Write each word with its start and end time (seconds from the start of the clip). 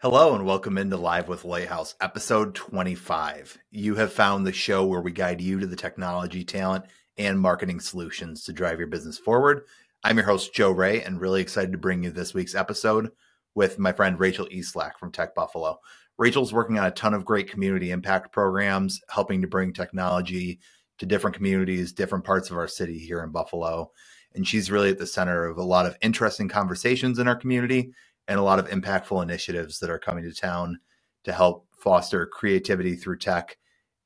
Hello 0.00 0.36
and 0.36 0.46
welcome 0.46 0.78
into 0.78 0.96
Live 0.96 1.26
with 1.26 1.44
Lighthouse, 1.44 1.96
episode 2.00 2.54
25. 2.54 3.58
You 3.72 3.96
have 3.96 4.12
found 4.12 4.46
the 4.46 4.52
show 4.52 4.86
where 4.86 5.00
we 5.00 5.10
guide 5.10 5.40
you 5.40 5.58
to 5.58 5.66
the 5.66 5.74
technology, 5.74 6.44
talent, 6.44 6.84
and 7.16 7.40
marketing 7.40 7.80
solutions 7.80 8.44
to 8.44 8.52
drive 8.52 8.78
your 8.78 8.86
business 8.86 9.18
forward. 9.18 9.64
I'm 10.04 10.16
your 10.16 10.24
host, 10.24 10.54
Joe 10.54 10.70
Ray, 10.70 11.02
and 11.02 11.20
really 11.20 11.40
excited 11.40 11.72
to 11.72 11.78
bring 11.78 12.04
you 12.04 12.12
this 12.12 12.32
week's 12.32 12.54
episode 12.54 13.10
with 13.56 13.80
my 13.80 13.90
friend 13.90 14.20
Rachel 14.20 14.46
Eastlack 14.52 14.96
from 15.00 15.10
Tech 15.10 15.34
Buffalo. 15.34 15.80
Rachel's 16.16 16.52
working 16.52 16.78
on 16.78 16.86
a 16.86 16.92
ton 16.92 17.12
of 17.12 17.24
great 17.24 17.50
community 17.50 17.90
impact 17.90 18.32
programs, 18.32 19.00
helping 19.10 19.40
to 19.42 19.48
bring 19.48 19.72
technology 19.72 20.60
to 20.98 21.06
different 21.06 21.34
communities, 21.34 21.92
different 21.92 22.24
parts 22.24 22.52
of 22.52 22.56
our 22.56 22.68
city 22.68 23.00
here 23.00 23.24
in 23.24 23.32
Buffalo. 23.32 23.90
And 24.36 24.46
she's 24.46 24.70
really 24.70 24.90
at 24.90 24.98
the 24.98 25.08
center 25.08 25.46
of 25.46 25.58
a 25.58 25.64
lot 25.64 25.86
of 25.86 25.98
interesting 26.02 26.48
conversations 26.48 27.18
in 27.18 27.26
our 27.26 27.34
community 27.34 27.90
and 28.28 28.38
a 28.38 28.42
lot 28.42 28.58
of 28.58 28.68
impactful 28.68 29.22
initiatives 29.22 29.80
that 29.80 29.90
are 29.90 29.98
coming 29.98 30.24
to 30.24 30.32
town 30.32 30.78
to 31.24 31.32
help 31.32 31.66
foster 31.82 32.26
creativity 32.26 32.94
through 32.94 33.18
tech 33.18 33.56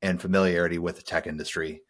and 0.01 0.19
familiarity 0.19 0.79
with 0.79 0.95
the 0.95 1.01
tech 1.03 1.27
industry 1.27 1.81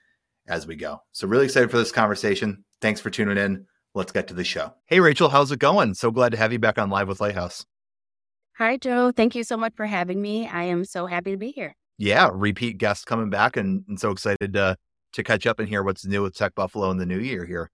as 0.48 0.68
we 0.68 0.76
go. 0.76 1.00
So, 1.12 1.28
really 1.28 1.46
excited 1.46 1.72
for 1.72 1.78
this 1.78 1.92
conversation. 1.92 2.66
Thanks 2.82 3.00
for 3.00 3.10
tuning 3.10 3.38
in. 3.38 3.66
Let's 3.96 4.12
get 4.12 4.28
to 4.28 4.34
the 4.34 4.44
show. 4.44 4.74
Hey, 4.88 5.00
Rachel, 5.00 5.30
how's 5.30 5.52
it 5.52 5.60
going? 5.60 5.94
So 5.94 6.10
glad 6.10 6.32
to 6.32 6.38
have 6.38 6.52
you 6.52 6.60
back 6.60 6.80
on 6.80 6.90
Live 6.90 7.08
with 7.08 7.22
Lighthouse. 7.22 7.64
Hi, 8.58 8.78
Joe. 8.78 9.12
Thank 9.12 9.36
you 9.36 9.44
so 9.44 9.56
much 9.56 9.74
for 9.76 9.86
having 9.86 10.22
me. 10.22 10.48
I 10.48 10.64
am 10.64 10.84
so 10.84 11.06
happy 11.06 11.32
to 11.32 11.38
be 11.38 11.52
here. 11.52 11.76
Yeah, 12.00 12.30
repeat 12.34 12.80
guest 12.80 13.06
coming 13.06 13.30
back 13.30 13.56
and, 13.56 13.84
and 13.88 14.00
so 14.00 14.10
excited 14.10 14.54
to, 14.54 14.78
to 15.14 15.24
catch 15.24 15.46
up 15.46 15.60
and 15.60 15.70
hear 15.70 15.84
what's 15.84 16.06
new 16.06 16.24
with 16.24 16.36
Tech 16.36 16.56
Buffalo 16.56 16.90
in 16.90 16.98
the 16.98 17.06
new 17.06 17.20
year 17.20 17.46
here. 17.46 17.70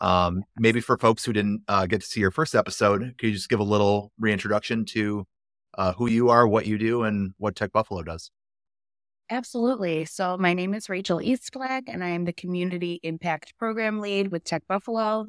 Um, 0.00 0.44
maybe 0.56 0.80
for 0.80 0.96
folks 0.96 1.24
who 1.24 1.32
didn't 1.32 1.62
uh, 1.68 1.86
get 1.86 2.00
to 2.00 2.06
see 2.06 2.20
your 2.20 2.30
first 2.30 2.54
episode, 2.54 3.14
could 3.18 3.28
you 3.28 3.32
just 3.32 3.48
give 3.48 3.60
a 3.60 3.64
little 3.64 4.12
reintroduction 4.18 4.84
to 4.86 5.26
uh, 5.76 5.92
who 5.92 6.08
you 6.08 6.30
are, 6.30 6.48
what 6.48 6.66
you 6.66 6.78
do, 6.78 7.02
and 7.02 7.32
what 7.38 7.54
Tech 7.54 7.72
Buffalo 7.72 8.02
does? 8.02 8.30
Absolutely. 9.30 10.04
So, 10.06 10.36
my 10.38 10.54
name 10.54 10.74
is 10.74 10.88
Rachel 10.88 11.18
Eastlack, 11.18 11.82
and 11.86 12.02
I 12.02 12.08
am 12.08 12.24
the 12.24 12.32
Community 12.32 12.98
Impact 13.02 13.56
Program 13.58 14.00
Lead 14.00 14.32
with 14.32 14.42
Tech 14.42 14.62
Buffalo. 14.66 15.28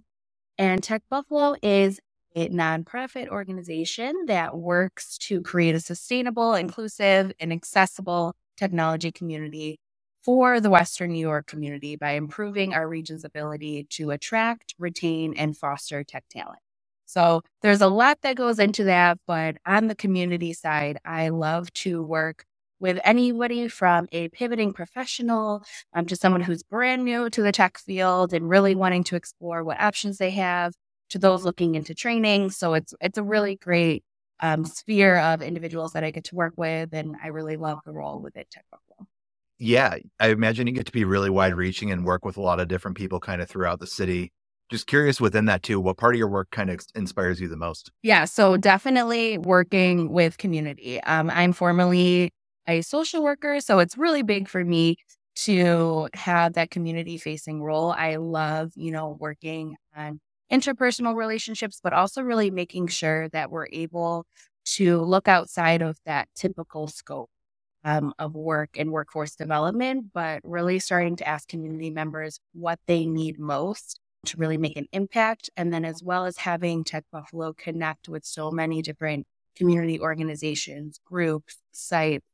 And 0.57 0.81
Tech 0.81 1.03
Buffalo 1.09 1.55
is 1.61 1.99
a 2.35 2.49
nonprofit 2.49 3.27
organization 3.27 4.13
that 4.27 4.57
works 4.57 5.17
to 5.17 5.41
create 5.41 5.75
a 5.75 5.79
sustainable, 5.79 6.53
inclusive, 6.55 7.31
and 7.39 7.51
accessible 7.51 8.35
technology 8.57 9.11
community 9.11 9.79
for 10.23 10.59
the 10.59 10.69
Western 10.69 11.11
New 11.13 11.19
York 11.19 11.47
community 11.47 11.95
by 11.95 12.11
improving 12.11 12.73
our 12.73 12.87
region's 12.87 13.25
ability 13.25 13.87
to 13.91 14.11
attract, 14.11 14.75
retain, 14.79 15.33
and 15.35 15.57
foster 15.57 16.03
tech 16.03 16.25
talent. 16.29 16.59
So 17.05 17.41
there's 17.61 17.81
a 17.81 17.87
lot 17.89 18.19
that 18.23 18.37
goes 18.37 18.59
into 18.59 18.85
that, 18.85 19.19
but 19.27 19.57
on 19.65 19.87
the 19.87 19.95
community 19.95 20.53
side, 20.53 20.99
I 21.05 21.29
love 21.29 21.73
to 21.75 22.03
work 22.03 22.45
with 22.79 22.99
anybody 23.03 23.67
from 23.67 24.07
a 24.11 24.29
pivoting 24.29 24.73
professional 24.73 25.63
um, 25.93 26.05
to 26.07 26.15
someone 26.15 26.41
who's 26.41 26.63
brand 26.63 27.05
new 27.05 27.29
to 27.29 27.41
the 27.43 27.51
tech 27.51 27.77
field 27.79 28.33
and 28.33 28.49
really 28.49 28.75
wanting 28.75 29.03
to 29.05 29.15
explore 29.15 29.63
what 29.63 29.79
options 29.81 30.17
they 30.19 30.31
have 30.31 30.73
to 31.09 31.19
those 31.19 31.43
looking 31.45 31.75
into 31.75 31.93
training. 31.95 32.51
So 32.51 32.73
it's 32.75 32.93
it's 33.01 33.17
a 33.19 33.23
really 33.23 33.57
great 33.57 34.03
um, 34.41 34.65
sphere 34.65 35.19
of 35.19 35.41
individuals 35.43 35.93
that 35.93 36.03
I 36.03 36.11
get 36.11 36.25
to 36.25 36.35
work 36.35 36.53
with, 36.57 36.93
and 36.93 37.15
I 37.23 37.27
really 37.29 37.57
love 37.57 37.79
the 37.85 37.93
role 37.93 38.19
with 38.21 38.37
it. 38.37 38.47
Yeah, 39.61 39.97
I 40.19 40.29
imagine 40.29 40.65
you 40.65 40.73
get 40.73 40.87
to 40.87 40.91
be 40.91 41.05
really 41.05 41.29
wide 41.29 41.53
reaching 41.53 41.91
and 41.91 42.03
work 42.03 42.25
with 42.25 42.35
a 42.35 42.41
lot 42.41 42.59
of 42.59 42.67
different 42.67 42.97
people 42.97 43.19
kind 43.19 43.43
of 43.43 43.47
throughout 43.47 43.79
the 43.79 43.85
city. 43.85 44.31
Just 44.71 44.87
curious 44.87 45.21
within 45.21 45.45
that 45.45 45.61
too, 45.61 45.79
what 45.79 45.97
part 45.97 46.15
of 46.15 46.17
your 46.17 46.29
work 46.29 46.49
kind 46.49 46.71
of 46.71 46.79
inspires 46.95 47.39
you 47.39 47.47
the 47.47 47.57
most? 47.57 47.91
Yeah, 48.01 48.25
so 48.25 48.57
definitely 48.57 49.37
working 49.37 50.11
with 50.11 50.39
community. 50.39 50.99
Um, 51.03 51.29
I'm 51.29 51.53
formerly 51.53 52.31
a 52.67 52.81
social 52.81 53.21
worker, 53.21 53.59
so 53.59 53.77
it's 53.77 53.97
really 53.97 54.23
big 54.23 54.47
for 54.47 54.65
me 54.65 54.95
to 55.43 56.09
have 56.15 56.53
that 56.53 56.71
community 56.71 57.19
facing 57.19 57.61
role. 57.61 57.91
I 57.91 58.15
love, 58.15 58.71
you 58.75 58.91
know, 58.91 59.15
working 59.19 59.75
on 59.95 60.19
interpersonal 60.51 61.15
relationships, 61.15 61.79
but 61.83 61.93
also 61.93 62.23
really 62.23 62.49
making 62.49 62.87
sure 62.87 63.29
that 63.29 63.51
we're 63.51 63.67
able 63.71 64.25
to 64.63 65.01
look 65.01 65.27
outside 65.27 65.83
of 65.83 65.97
that 66.05 66.29
typical 66.35 66.87
scope 66.87 67.29
um, 67.83 68.13
of 68.19 68.35
work 68.35 68.71
and 68.77 68.91
workforce 68.91 69.35
development, 69.35 70.07
but 70.13 70.41
really 70.43 70.79
starting 70.79 71.15
to 71.17 71.27
ask 71.27 71.47
community 71.47 71.89
members 71.89 72.39
what 72.53 72.79
they 72.87 73.05
need 73.05 73.39
most 73.39 73.99
to 74.25 74.37
really 74.37 74.57
make 74.57 74.77
an 74.77 74.87
impact. 74.91 75.49
And 75.57 75.73
then, 75.73 75.85
as 75.85 76.03
well 76.03 76.25
as 76.25 76.37
having 76.37 76.83
Tech 76.83 77.05
Buffalo 77.11 77.53
connect 77.53 78.07
with 78.07 78.23
so 78.23 78.51
many 78.51 78.81
different 78.81 79.25
community 79.55 79.99
organizations, 79.99 80.99
groups, 81.05 81.57
sites, 81.71 82.25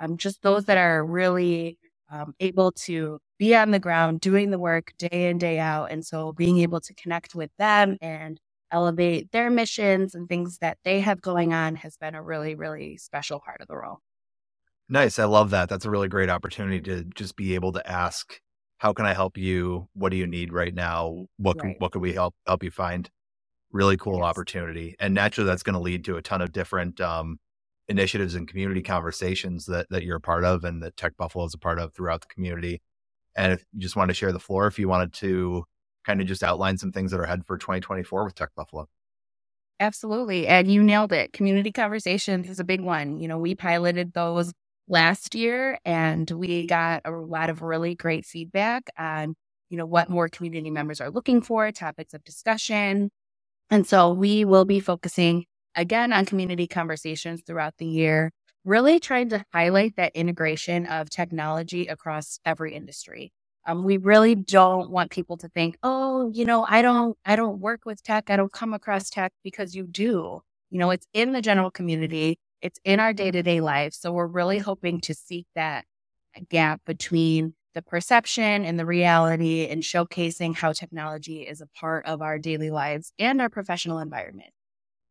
um, 0.00 0.16
just 0.16 0.42
those 0.42 0.64
that 0.64 0.78
are 0.78 1.04
really 1.04 1.78
um, 2.10 2.34
able 2.40 2.72
to 2.72 3.18
be 3.38 3.54
on 3.54 3.70
the 3.70 3.78
ground 3.78 4.20
doing 4.20 4.50
the 4.50 4.58
work 4.58 4.92
day 4.98 5.28
in, 5.28 5.38
day 5.38 5.58
out. 5.58 5.90
And 5.90 6.04
so 6.04 6.32
being 6.32 6.58
able 6.58 6.80
to 6.80 6.94
connect 6.94 7.34
with 7.34 7.50
them 7.58 7.96
and 8.00 8.38
elevate 8.70 9.30
their 9.32 9.50
missions 9.50 10.14
and 10.14 10.28
things 10.28 10.58
that 10.58 10.78
they 10.84 11.00
have 11.00 11.20
going 11.20 11.52
on 11.52 11.76
has 11.76 11.96
been 11.96 12.14
a 12.14 12.22
really, 12.22 12.54
really 12.54 12.96
special 12.96 13.40
part 13.40 13.60
of 13.60 13.68
the 13.68 13.76
role. 13.76 14.00
Nice. 14.88 15.18
I 15.18 15.24
love 15.24 15.50
that. 15.50 15.68
That's 15.68 15.84
a 15.84 15.90
really 15.90 16.08
great 16.08 16.28
opportunity 16.28 16.80
to 16.82 17.04
just 17.14 17.36
be 17.36 17.54
able 17.54 17.72
to 17.72 17.90
ask, 17.90 18.38
how 18.78 18.92
can 18.92 19.06
I 19.06 19.14
help 19.14 19.38
you? 19.38 19.88
What 19.94 20.10
do 20.10 20.16
you 20.16 20.26
need 20.26 20.52
right 20.52 20.74
now? 20.74 21.26
What 21.38 21.58
can, 21.58 21.70
right. 21.70 21.80
what 21.80 21.92
can 21.92 22.00
we 22.00 22.12
help 22.12 22.34
help 22.46 22.62
you 22.62 22.70
find? 22.70 23.08
Really 23.70 23.96
cool 23.96 24.18
yes. 24.18 24.24
opportunity. 24.24 24.94
And 25.00 25.14
naturally 25.14 25.48
that's 25.48 25.62
going 25.62 25.74
to 25.74 25.80
lead 25.80 26.04
to 26.04 26.16
a 26.16 26.22
ton 26.22 26.42
of 26.42 26.52
different 26.52 27.00
um, 27.00 27.38
initiatives 27.88 28.34
and 28.34 28.46
community 28.46 28.82
conversations 28.82 29.66
that 29.66 29.86
that 29.90 30.04
you're 30.04 30.16
a 30.16 30.20
part 30.20 30.44
of 30.44 30.64
and 30.64 30.82
that 30.82 30.96
Tech 30.96 31.16
Buffalo 31.16 31.44
is 31.44 31.54
a 31.54 31.58
part 31.58 31.78
of 31.78 31.94
throughout 31.94 32.20
the 32.20 32.26
community. 32.28 32.82
And 33.36 33.52
if 33.52 33.64
you 33.72 33.80
just 33.80 33.96
want 33.96 34.10
to 34.10 34.14
share 34.14 34.32
the 34.32 34.38
floor, 34.38 34.66
if 34.66 34.78
you 34.78 34.88
wanted 34.88 35.12
to 35.14 35.64
kind 36.04 36.20
of 36.20 36.26
just 36.26 36.42
outline 36.42 36.76
some 36.76 36.92
things 36.92 37.10
that 37.10 37.20
are 37.20 37.24
ahead 37.24 37.46
for 37.46 37.56
2024 37.56 38.24
with 38.24 38.34
Tech 38.34 38.50
Buffalo. 38.54 38.86
Absolutely. 39.80 40.46
And 40.46 40.70
you 40.70 40.82
nailed 40.82 41.12
it. 41.12 41.32
Community 41.32 41.72
conversations 41.72 42.48
is 42.48 42.60
a 42.60 42.64
big 42.64 42.80
one. 42.80 43.18
You 43.18 43.26
know, 43.26 43.38
we 43.38 43.54
piloted 43.54 44.12
those 44.12 44.52
last 44.88 45.34
year 45.34 45.78
and 45.84 46.30
we 46.30 46.66
got 46.66 47.02
a 47.04 47.10
lot 47.10 47.50
of 47.50 47.62
really 47.62 47.94
great 47.94 48.26
feedback 48.26 48.90
on 48.98 49.34
you 49.70 49.78
know 49.78 49.86
what 49.86 50.10
more 50.10 50.28
community 50.28 50.70
members 50.70 51.00
are 51.00 51.10
looking 51.10 51.40
for 51.40 51.70
topics 51.72 52.14
of 52.14 52.22
discussion. 52.24 53.10
And 53.70 53.86
so 53.86 54.12
we 54.12 54.44
will 54.44 54.64
be 54.64 54.80
focusing 54.80 55.46
again 55.74 56.12
on 56.12 56.26
community 56.26 56.66
conversations 56.66 57.42
throughout 57.46 57.74
the 57.78 57.86
year 57.86 58.30
really 58.64 58.98
trying 58.98 59.28
to 59.30 59.44
highlight 59.52 59.96
that 59.96 60.14
integration 60.16 60.86
of 60.86 61.10
technology 61.10 61.86
across 61.86 62.38
every 62.46 62.74
industry. 62.74 63.32
Um, 63.66 63.84
we 63.84 63.96
really 63.98 64.34
don't 64.34 64.90
want 64.90 65.10
people 65.10 65.38
to 65.38 65.48
think 65.48 65.76
oh 65.82 66.30
you 66.34 66.44
know 66.44 66.66
i 66.68 66.82
don't 66.82 67.16
i 67.24 67.34
don't 67.34 67.60
work 67.60 67.86
with 67.86 68.02
tech 68.02 68.28
i 68.28 68.36
don't 68.36 68.52
come 68.52 68.74
across 68.74 69.08
tech 69.10 69.32
because 69.42 69.74
you 69.74 69.86
do. 69.86 70.40
You 70.70 70.78
know 70.78 70.90
it's 70.90 71.06
in 71.14 71.32
the 71.32 71.40
general 71.42 71.70
community 71.70 72.38
it's 72.64 72.80
in 72.82 72.98
our 72.98 73.12
day 73.12 73.30
to 73.30 73.42
day 73.42 73.60
life. 73.60 73.92
So 73.92 74.10
we're 74.10 74.26
really 74.26 74.58
hoping 74.58 75.00
to 75.02 75.14
seek 75.14 75.46
that 75.54 75.84
gap 76.48 76.80
between 76.86 77.54
the 77.74 77.82
perception 77.82 78.64
and 78.64 78.78
the 78.78 78.86
reality 78.86 79.66
and 79.66 79.82
showcasing 79.82 80.56
how 80.56 80.72
technology 80.72 81.42
is 81.42 81.60
a 81.60 81.66
part 81.78 82.06
of 82.06 82.22
our 82.22 82.38
daily 82.38 82.70
lives 82.70 83.12
and 83.18 83.40
our 83.42 83.50
professional 83.50 83.98
environment. 83.98 84.50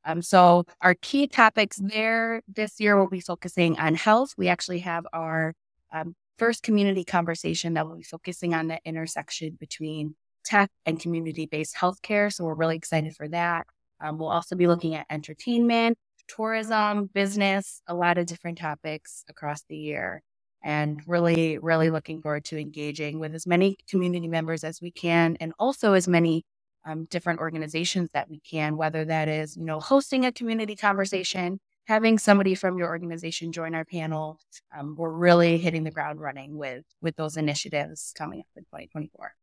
Um, 0.04 0.24
so 0.24 0.64
our 0.82 0.96
key 0.96 1.28
topics 1.28 1.78
there 1.78 2.42
this 2.48 2.80
year 2.80 2.98
will 2.98 3.10
be 3.10 3.22
focusing 3.22 3.78
on 3.80 3.94
health. 3.96 4.34
We 4.36 4.48
actually 4.48 4.80
have 4.80 5.06
our 5.14 5.54
um, 5.94 6.16
first 6.40 6.64
community 6.64 7.04
conversation 7.04 7.76
that 7.76 7.88
will 7.88 7.98
be 7.98 8.04
focusing 8.04 8.56
on 8.56 8.68
the 8.68 8.80
intersection 8.84 9.58
between 9.60 10.16
tech 10.44 10.72
and 10.88 11.00
community-based 11.00 11.76
healthcare. 11.76 12.34
So 12.34 12.46
we're 12.46 12.56
really 12.56 12.78
excited 12.78 13.16
for 13.16 13.28
that. 13.28 13.68
Um, 14.02 14.18
we'll 14.18 14.30
also 14.30 14.56
be 14.56 14.68
looking 14.68 14.96
at 14.96 15.06
entertainment 15.10 15.98
tourism, 16.28 17.10
business, 17.14 17.82
a 17.88 17.94
lot 17.94 18.18
of 18.18 18.26
different 18.26 18.58
topics 18.58 19.24
across 19.30 19.64
the 19.64 19.78
year. 19.78 20.22
And 20.64 21.02
really, 21.08 21.58
really 21.58 21.90
looking 21.90 22.22
forward 22.22 22.46
to 22.46 22.58
engaging 22.58 23.20
with 23.20 23.36
as 23.36 23.46
many 23.46 23.78
community 23.90 24.28
members 24.30 24.64
as 24.64 24.82
we 24.82 24.92
can, 24.92 25.36
and 25.42 25.54
also 25.60 25.94
as 25.94 26.08
many 26.08 26.46
um, 26.86 27.06
different 27.06 27.40
organizations 27.40 28.10
that 28.14 28.30
we 28.30 28.40
can, 28.40 28.78
whether 28.78 29.06
that 29.06 29.28
is, 29.28 29.58
you 29.58 29.66
know, 29.66 29.80
hosting 29.80 30.26
a 30.26 30.32
community 30.32 30.76
conversation, 30.76 31.60
having 31.86 32.18
somebody 32.18 32.56
from 32.56 32.78
your 32.78 32.88
organization 32.88 33.52
join 33.52 33.76
our 33.76 33.86
panel. 33.86 34.40
Um, 34.78 34.96
we're 34.98 35.12
really 35.12 35.58
hitting 35.58 35.84
the 35.84 35.92
ground 35.92 36.22
running 36.22 36.58
with 36.58 36.86
with 37.02 37.16
those 37.16 37.38
initiatives 37.38 38.14
coming 38.18 38.40
up 38.40 38.48
in 38.56 38.64
2024. 38.64 39.34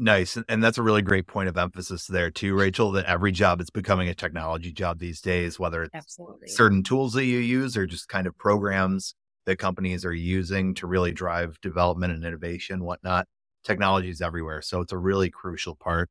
Nice. 0.00 0.38
And 0.48 0.62
that's 0.62 0.78
a 0.78 0.82
really 0.82 1.02
great 1.02 1.26
point 1.26 1.48
of 1.48 1.56
emphasis 1.56 2.06
there 2.06 2.30
too, 2.30 2.54
Rachel, 2.54 2.92
that 2.92 3.06
every 3.06 3.32
job 3.32 3.60
is 3.60 3.68
becoming 3.68 4.08
a 4.08 4.14
technology 4.14 4.72
job 4.72 5.00
these 5.00 5.20
days, 5.20 5.58
whether 5.58 5.82
it's 5.82 5.94
Absolutely. 5.94 6.46
certain 6.46 6.84
tools 6.84 7.14
that 7.14 7.24
you 7.24 7.38
use 7.38 7.76
or 7.76 7.84
just 7.84 8.08
kind 8.08 8.28
of 8.28 8.38
programs 8.38 9.16
that 9.44 9.56
companies 9.56 10.04
are 10.04 10.12
using 10.12 10.72
to 10.74 10.86
really 10.86 11.10
drive 11.10 11.60
development 11.62 12.12
and 12.12 12.24
innovation, 12.24 12.84
whatnot. 12.84 13.26
Technology 13.64 14.08
is 14.08 14.20
everywhere. 14.20 14.62
So 14.62 14.80
it's 14.80 14.92
a 14.92 14.98
really 14.98 15.30
crucial 15.30 15.74
part. 15.74 16.08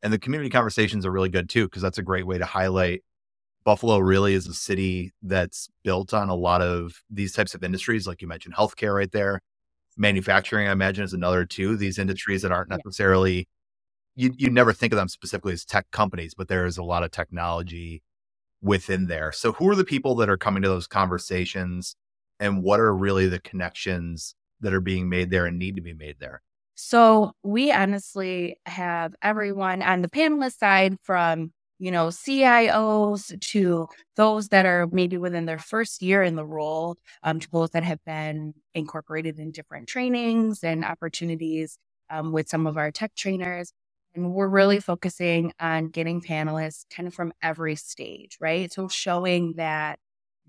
And 0.00 0.12
the 0.12 0.18
community 0.18 0.50
conversations 0.50 1.04
are 1.04 1.10
really 1.10 1.28
good 1.28 1.48
too, 1.48 1.64
because 1.64 1.82
that's 1.82 1.98
a 1.98 2.02
great 2.02 2.28
way 2.28 2.38
to 2.38 2.44
highlight 2.44 3.02
Buffalo 3.64 3.98
really 3.98 4.34
is 4.34 4.46
a 4.46 4.54
city 4.54 5.12
that's 5.22 5.68
built 5.82 6.14
on 6.14 6.28
a 6.28 6.34
lot 6.36 6.60
of 6.62 7.02
these 7.10 7.32
types 7.32 7.54
of 7.54 7.64
industries, 7.64 8.06
like 8.06 8.22
you 8.22 8.28
mentioned, 8.28 8.54
healthcare 8.54 8.94
right 8.94 9.10
there. 9.10 9.40
Manufacturing, 9.96 10.68
I 10.68 10.72
imagine, 10.72 11.04
is 11.04 11.12
another 11.12 11.44
two. 11.44 11.76
These 11.76 11.98
industries 11.98 12.42
that 12.42 12.52
aren't 12.52 12.70
necessarily 12.70 13.48
you 14.16 14.32
you 14.36 14.50
never 14.50 14.72
think 14.72 14.92
of 14.92 14.96
them 14.96 15.08
specifically 15.08 15.52
as 15.52 15.64
tech 15.64 15.90
companies, 15.90 16.34
but 16.34 16.48
there 16.48 16.66
is 16.66 16.78
a 16.78 16.84
lot 16.84 17.02
of 17.02 17.10
technology 17.10 18.02
within 18.62 19.06
there. 19.06 19.32
So 19.32 19.52
who 19.52 19.68
are 19.68 19.74
the 19.74 19.84
people 19.84 20.14
that 20.16 20.30
are 20.30 20.36
coming 20.36 20.62
to 20.62 20.68
those 20.68 20.86
conversations 20.86 21.96
and 22.40 22.62
what 22.62 22.80
are 22.80 22.94
really 22.94 23.28
the 23.28 23.40
connections 23.40 24.34
that 24.60 24.72
are 24.72 24.80
being 24.80 25.08
made 25.08 25.30
there 25.30 25.46
and 25.46 25.58
need 25.58 25.76
to 25.76 25.82
be 25.82 25.94
made 25.94 26.16
there? 26.20 26.42
So 26.74 27.32
we 27.42 27.70
honestly 27.70 28.56
have 28.66 29.14
everyone 29.22 29.82
on 29.82 30.02
the 30.02 30.08
panelist 30.08 30.58
side 30.58 30.96
from 31.02 31.52
you 31.78 31.90
know, 31.92 32.08
CIOs 32.08 33.38
to 33.40 33.88
those 34.16 34.48
that 34.50 34.66
are 34.66 34.88
maybe 34.92 35.18
within 35.18 35.46
their 35.46 35.58
first 35.58 36.02
year 36.02 36.22
in 36.22 36.36
the 36.36 36.46
role, 36.46 36.96
um, 37.24 37.40
to 37.40 37.48
those 37.52 37.70
that 37.70 37.84
have 37.84 38.04
been 38.06 38.54
incorporated 38.74 39.38
in 39.40 39.52
different 39.52 39.88
trainings 39.88 40.64
and 40.64 40.84
opportunities 40.84 41.78
um, 42.10 42.32
with 42.32 42.48
some 42.48 42.66
of 42.66 42.78
our 42.78 42.90
tech 42.92 43.14
trainers. 43.16 43.72
And 44.14 44.32
we're 44.34 44.48
really 44.48 44.80
focusing 44.80 45.52
on 45.60 45.88
getting 45.88 46.22
panelists 46.22 46.86
kind 46.94 47.08
of 47.08 47.14
from 47.14 47.32
every 47.42 47.76
stage, 47.76 48.38
right? 48.40 48.72
So 48.72 48.88
showing 48.88 49.54
that 49.56 49.98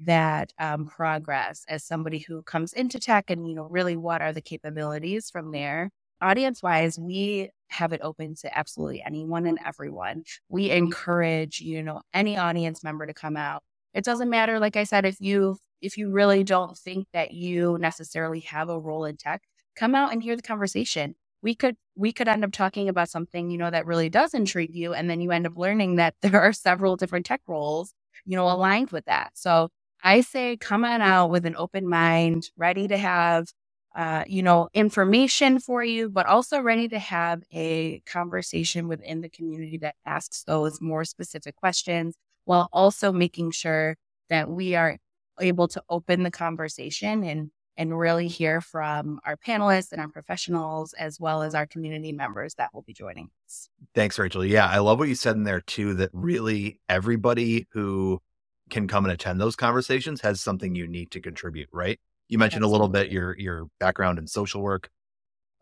that 0.01 0.54
um, 0.60 0.88
progress 0.88 1.66
as 1.69 1.86
somebody 1.86 2.19
who 2.19 2.44
comes 2.44 2.74
into 2.74 3.00
tech 3.00 3.31
and 3.31 3.48
you 3.50 3.56
know 3.56 3.66
really 3.66 3.98
what 3.98 4.22
are 4.22 4.33
the 4.33 4.42
capabilities 4.42 5.30
from 5.31 5.51
there 5.54 5.92
audience 6.22 6.63
wise 6.63 7.00
we 7.00 7.50
have 7.69 7.94
it 7.94 8.01
open 8.03 8.35
to 8.35 8.57
absolutely 8.57 9.03
anyone 9.06 9.45
and 9.47 9.59
everyone. 9.65 10.23
We 10.50 10.71
encourage 10.71 11.62
you 11.62 11.83
know 11.83 12.01
any 12.13 12.38
audience 12.38 12.83
member 12.83 13.06
to 13.07 13.13
come 13.13 13.38
out. 13.38 13.63
It 13.94 14.06
doesn't 14.06 14.29
matter 14.31 14.59
like 14.59 14.77
i 14.77 14.85
said 14.85 15.06
if 15.06 15.17
you 15.21 15.57
if 15.81 15.97
you 15.97 16.12
really 16.12 16.44
don't 16.44 16.77
think 16.77 17.07
that 17.13 17.33
you 17.33 17.77
necessarily 17.79 18.41
have 18.41 18.69
a 18.69 18.79
role 18.79 19.06
in 19.06 19.17
tech 19.17 19.44
come 19.77 19.95
out 19.95 20.13
and 20.13 20.23
hear 20.23 20.35
the 20.38 20.41
conversation. 20.44 21.15
We 21.44 21.56
could 21.56 21.77
we 21.97 22.13
could 22.13 22.27
end 22.29 22.45
up 22.45 22.51
talking 22.53 22.89
about 22.89 23.09
something 23.09 23.51
you 23.51 23.57
know 23.59 23.71
that 23.71 23.85
really 23.88 24.09
does 24.09 24.33
intrigue 24.35 24.75
you 24.75 24.94
and 24.94 25.09
then 25.09 25.21
you 25.21 25.31
end 25.31 25.47
up 25.47 25.57
learning 25.57 25.97
that 25.97 26.15
there 26.23 26.41
are 26.41 26.53
several 26.53 26.97
different 26.97 27.25
tech 27.27 27.41
roles 27.47 27.94
you 28.25 28.35
know 28.38 28.50
aligned 28.51 28.91
with 28.91 29.06
that. 29.06 29.31
So 29.35 29.69
i 30.03 30.21
say 30.21 30.57
come 30.57 30.85
on 30.85 31.01
out 31.01 31.29
with 31.31 31.45
an 31.47 31.56
open 31.57 31.88
mind 31.89 32.50
ready 32.57 32.88
to 32.89 32.97
have 32.97 33.47
uh, 33.95 34.24
you 34.27 34.44
know 34.44 34.69
information 34.74 35.59
for 35.59 35.83
you 35.83 36.09
but 36.09 36.25
also 36.25 36.59
ready 36.59 36.88
to 36.88 37.00
have 37.00 37.44
a 37.53 38.00
conversation 38.06 38.88
within 38.88 39.21
the 39.21 39.30
community 39.30 39.77
that 39.77 39.95
asks 40.06 40.44
those 40.44 40.81
more 40.81 41.06
specific 41.06 41.56
questions 41.56 42.15
while 42.44 42.69
also 42.71 43.12
making 43.12 43.51
sure 43.51 43.95
that 44.30 44.50
we 44.50 44.75
are 44.75 44.97
able 45.39 45.68
to 45.68 45.81
open 45.89 46.24
the 46.24 46.31
conversation 46.31 47.24
and 47.24 47.51
and 47.77 47.97
really 47.97 48.27
hear 48.27 48.62
from 48.62 49.19
our 49.25 49.36
panelists 49.36 49.92
and 49.92 50.00
our 50.00 50.07
professionals, 50.07 50.94
as 50.94 51.19
well 51.19 51.44
as 51.44 51.53
our 51.53 51.65
community 51.65 52.12
members 52.12 52.56
that 52.56 52.74
will 52.74 52.83
be 52.83 52.94
joining 52.94 53.30
us. 53.45 53.69
Thanks, 53.94 54.18
Rachel. 54.18 54.45
Yeah, 54.45 54.68
I 54.68 54.80
love 54.80 55.00
what 55.00 55.09
you 55.09 55.15
said 55.15 55.36
in 55.36 55.44
there 55.44 55.62
too, 55.62 55.94
that 55.95 56.09
really 56.13 56.80
everybody 56.88 57.68
who 57.71 58.21
can 58.69 58.88
come 58.88 59.06
and 59.06 59.12
attend 59.12 59.39
those 59.39 59.56
conversations 59.56 60.21
has 60.21 60.41
something 60.41 60.74
unique 60.74 61.12
to 61.12 61.19
contribute, 61.19 61.69
right? 61.71 62.00
You 62.27 62.38
mentioned 62.38 62.63
Absolutely. 62.63 62.69
a 62.69 62.74
little 62.74 62.89
bit 62.89 63.12
your 63.12 63.38
your 63.38 63.68
background 63.80 64.19
in 64.19 64.27
social 64.27 64.62
work 64.62 64.89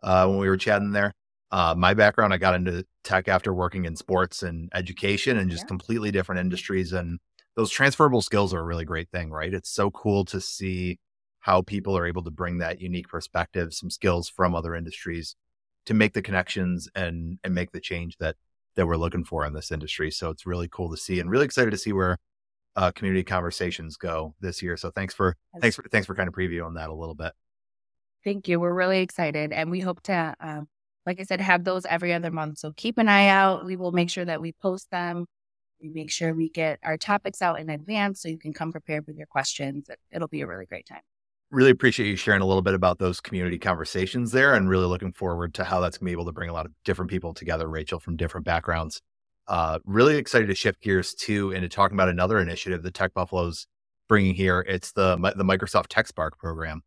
uh, 0.01 0.25
when 0.27 0.37
we 0.37 0.47
were 0.47 0.57
chatting 0.57 0.91
there. 0.91 1.13
Uh, 1.51 1.75
my 1.77 1.93
background, 1.93 2.33
I 2.33 2.37
got 2.37 2.55
into 2.55 2.83
tech 3.03 3.27
after 3.27 3.53
working 3.53 3.85
in 3.85 3.95
sports 3.95 4.41
and 4.41 4.69
education 4.73 5.37
and 5.37 5.51
just 5.51 5.63
yeah. 5.63 5.67
completely 5.67 6.09
different 6.09 6.41
industries. 6.41 6.93
And 6.93 7.19
those 7.55 7.69
transferable 7.69 8.21
skills 8.21 8.53
are 8.53 8.59
a 8.59 8.63
really 8.63 8.85
great 8.85 9.09
thing, 9.11 9.29
right? 9.29 9.53
It's 9.53 9.69
so 9.69 9.91
cool 9.91 10.25
to 10.25 10.41
see 10.41 10.99
how 11.41 11.61
people 11.61 11.95
are 11.95 12.07
able 12.07 12.23
to 12.23 12.31
bring 12.31 12.57
that 12.57 12.81
unique 12.81 13.07
perspective, 13.07 13.73
some 13.73 13.91
skills 13.91 14.29
from 14.29 14.55
other 14.55 14.73
industries 14.73 15.35
to 15.85 15.93
make 15.93 16.13
the 16.13 16.21
connections 16.21 16.89
and 16.95 17.37
and 17.43 17.53
make 17.53 17.71
the 17.71 17.79
change 17.79 18.17
that 18.17 18.35
that 18.75 18.87
we're 18.87 18.97
looking 18.97 19.23
for 19.23 19.45
in 19.45 19.53
this 19.53 19.71
industry. 19.71 20.09
So 20.09 20.29
it's 20.29 20.45
really 20.45 20.67
cool 20.69 20.89
to 20.89 20.97
see 20.97 21.19
and 21.19 21.29
really 21.29 21.45
excited 21.45 21.71
to 21.71 21.77
see 21.77 21.93
where 21.93 22.17
uh, 22.75 22.91
community 22.91 23.23
conversations 23.23 23.97
go 23.97 24.35
this 24.39 24.61
year. 24.61 24.77
So 24.77 24.91
thanks 24.91 25.13
for 25.13 25.35
thanks 25.61 25.75
for 25.75 25.83
thanks 25.83 26.07
for 26.07 26.15
kind 26.15 26.27
of 26.27 26.33
previewing 26.33 26.75
that 26.75 26.89
a 26.89 26.93
little 26.93 27.15
bit. 27.15 27.33
Thank 28.23 28.47
you. 28.47 28.59
We're 28.59 28.73
really 28.73 29.01
excited, 29.01 29.51
and 29.51 29.69
we 29.69 29.81
hope 29.81 30.01
to, 30.03 30.33
um, 30.39 30.67
like 31.05 31.19
I 31.19 31.23
said, 31.23 31.41
have 31.41 31.65
those 31.65 31.85
every 31.85 32.13
other 32.13 32.31
month. 32.31 32.59
So 32.59 32.71
keep 32.71 32.97
an 32.97 33.09
eye 33.09 33.27
out. 33.27 33.65
We 33.65 33.75
will 33.75 33.91
make 33.91 34.09
sure 34.09 34.23
that 34.25 34.41
we 34.41 34.53
post 34.53 34.89
them. 34.91 35.25
We 35.81 35.89
make 35.89 36.09
sure 36.09 36.33
we 36.33 36.49
get 36.49 36.79
our 36.83 36.97
topics 36.97 37.41
out 37.41 37.59
in 37.59 37.69
advance 37.69 38.21
so 38.21 38.29
you 38.29 38.39
can 38.39 38.53
come 38.53 38.71
prepared 38.71 39.05
with 39.05 39.17
your 39.17 39.27
questions. 39.27 39.89
It'll 40.11 40.29
be 40.29 40.41
a 40.41 40.47
really 40.47 40.65
great 40.65 40.85
time 40.85 41.01
really 41.53 41.71
appreciate 41.71 42.07
you 42.07 42.15
sharing 42.15 42.41
a 42.41 42.45
little 42.45 42.63
bit 42.63 42.73
about 42.73 42.97
those 42.97 43.21
community 43.21 43.59
conversations 43.59 44.31
there 44.31 44.55
and 44.55 44.67
really 44.67 44.87
looking 44.87 45.13
forward 45.13 45.53
to 45.53 45.63
how 45.63 45.79
that's 45.79 45.97
going 45.97 46.07
to 46.07 46.09
be 46.09 46.11
able 46.11 46.25
to 46.25 46.31
bring 46.31 46.49
a 46.49 46.53
lot 46.53 46.65
of 46.65 46.71
different 46.83 47.11
people 47.11 47.33
together, 47.33 47.67
Rachel, 47.69 47.99
from 47.99 48.17
different 48.17 48.45
backgrounds. 48.45 49.01
Uh, 49.47 49.79
really 49.85 50.15
excited 50.15 50.47
to 50.47 50.55
shift 50.55 50.81
gears 50.81 51.13
to 51.13 51.51
into 51.51 51.67
talking 51.67 51.95
about 51.95 52.09
another 52.09 52.39
initiative 52.39 52.81
that 52.83 52.93
Tech 52.93 53.13
Buffalo's 53.13 53.67
bringing 54.07 54.35
here. 54.35 54.65
It's 54.67 54.91
the 54.93 55.17
the 55.35 55.43
Microsoft 55.43 55.87
Tech 55.89 56.07
Spark 56.07 56.37
program. 56.37 56.81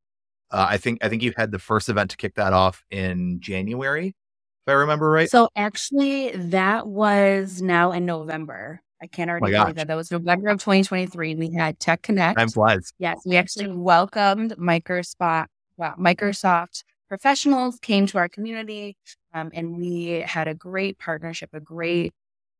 Uh, 0.50 0.66
I 0.70 0.76
think 0.76 1.04
I 1.04 1.08
think 1.08 1.22
you 1.22 1.32
had 1.36 1.50
the 1.50 1.58
first 1.58 1.88
event 1.88 2.10
to 2.12 2.16
kick 2.16 2.34
that 2.36 2.52
off 2.52 2.84
in 2.90 3.40
January, 3.40 4.08
if 4.08 4.68
I 4.68 4.72
remember 4.72 5.10
right. 5.10 5.28
So 5.28 5.48
actually, 5.56 6.30
that 6.30 6.86
was 6.86 7.60
now 7.60 7.92
in 7.92 8.06
November. 8.06 8.80
I 9.02 9.06
can't 9.06 9.28
already 9.28 9.54
oh 9.54 9.60
believe 9.60 9.76
that. 9.76 9.88
That 9.88 9.96
was 9.96 10.10
November 10.10 10.48
of 10.48 10.58
2023. 10.58 11.34
We 11.34 11.52
had 11.52 11.78
Tech 11.78 12.02
Connect. 12.02 12.38
Time 12.38 12.48
flies. 12.48 12.92
Yes, 12.98 13.18
we 13.26 13.36
actually 13.36 13.68
welcomed 13.68 14.56
Microsoft. 14.56 15.46
Wow, 15.76 15.94
Microsoft 15.98 16.84
professionals 17.08 17.78
came 17.80 18.06
to 18.06 18.18
our 18.18 18.28
community, 18.28 18.96
um, 19.34 19.50
and 19.52 19.76
we 19.76 20.24
had 20.26 20.48
a 20.48 20.54
great 20.54 20.98
partnership, 20.98 21.50
a 21.52 21.60
great 21.60 22.14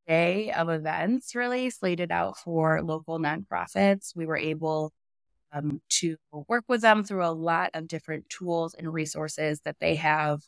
day 0.06 0.52
of 0.52 0.68
events, 0.68 1.34
really 1.34 1.70
slated 1.70 2.10
out 2.10 2.38
for 2.38 2.82
local 2.82 3.18
nonprofits. 3.18 4.14
We 4.14 4.26
were 4.26 4.36
able 4.36 4.92
um, 5.52 5.80
to 5.88 6.16
work 6.48 6.64
with 6.68 6.82
them 6.82 7.04
through 7.04 7.24
a 7.24 7.32
lot 7.32 7.70
of 7.74 7.88
different 7.88 8.28
tools 8.28 8.74
and 8.74 8.92
resources 8.92 9.60
that 9.64 9.76
they 9.80 9.96
have 9.96 10.40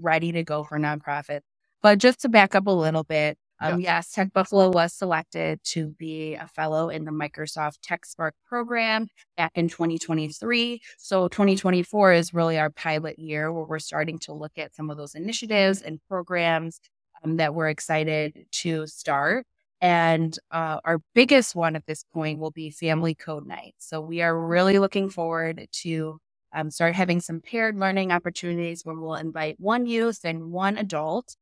ready 0.00 0.32
to 0.32 0.42
go 0.42 0.64
for 0.64 0.78
nonprofits. 0.78 1.42
But 1.82 1.98
just 1.98 2.20
to 2.20 2.28
back 2.28 2.54
up 2.54 2.66
a 2.66 2.70
little 2.70 3.04
bit, 3.04 3.38
um, 3.60 3.80
yeah. 3.80 3.96
Yes, 3.96 4.12
Tech 4.12 4.32
Buffalo 4.32 4.70
was 4.70 4.92
selected 4.92 5.60
to 5.64 5.88
be 5.98 6.34
a 6.34 6.46
fellow 6.46 6.90
in 6.90 7.04
the 7.04 7.10
Microsoft 7.10 7.78
Tech 7.82 8.06
Spark 8.06 8.34
program 8.46 9.08
back 9.36 9.52
in 9.56 9.68
2023. 9.68 10.80
So 10.96 11.26
2024 11.28 12.12
is 12.12 12.32
really 12.32 12.58
our 12.58 12.70
pilot 12.70 13.18
year 13.18 13.52
where 13.52 13.64
we're 13.64 13.80
starting 13.80 14.18
to 14.20 14.32
look 14.32 14.52
at 14.56 14.74
some 14.74 14.90
of 14.90 14.96
those 14.96 15.16
initiatives 15.16 15.82
and 15.82 15.98
programs 16.08 16.80
um, 17.24 17.36
that 17.36 17.54
we're 17.54 17.68
excited 17.68 18.46
to 18.52 18.86
start. 18.86 19.46
And 19.80 20.36
uh, 20.50 20.80
our 20.84 20.98
biggest 21.14 21.54
one 21.54 21.76
at 21.76 21.86
this 21.86 22.04
point 22.12 22.40
will 22.40 22.50
be 22.50 22.70
Family 22.70 23.14
Code 23.14 23.46
Night. 23.46 23.74
So 23.78 24.00
we 24.00 24.22
are 24.22 24.36
really 24.36 24.78
looking 24.78 25.08
forward 25.08 25.68
to 25.70 26.18
um, 26.52 26.70
start 26.70 26.94
having 26.94 27.20
some 27.20 27.40
paired 27.40 27.78
learning 27.78 28.10
opportunities 28.10 28.84
where 28.84 28.96
we'll 28.96 29.14
invite 29.14 29.56
one 29.60 29.86
youth 29.86 30.20
and 30.24 30.50
one 30.50 30.78
adult 30.78 31.36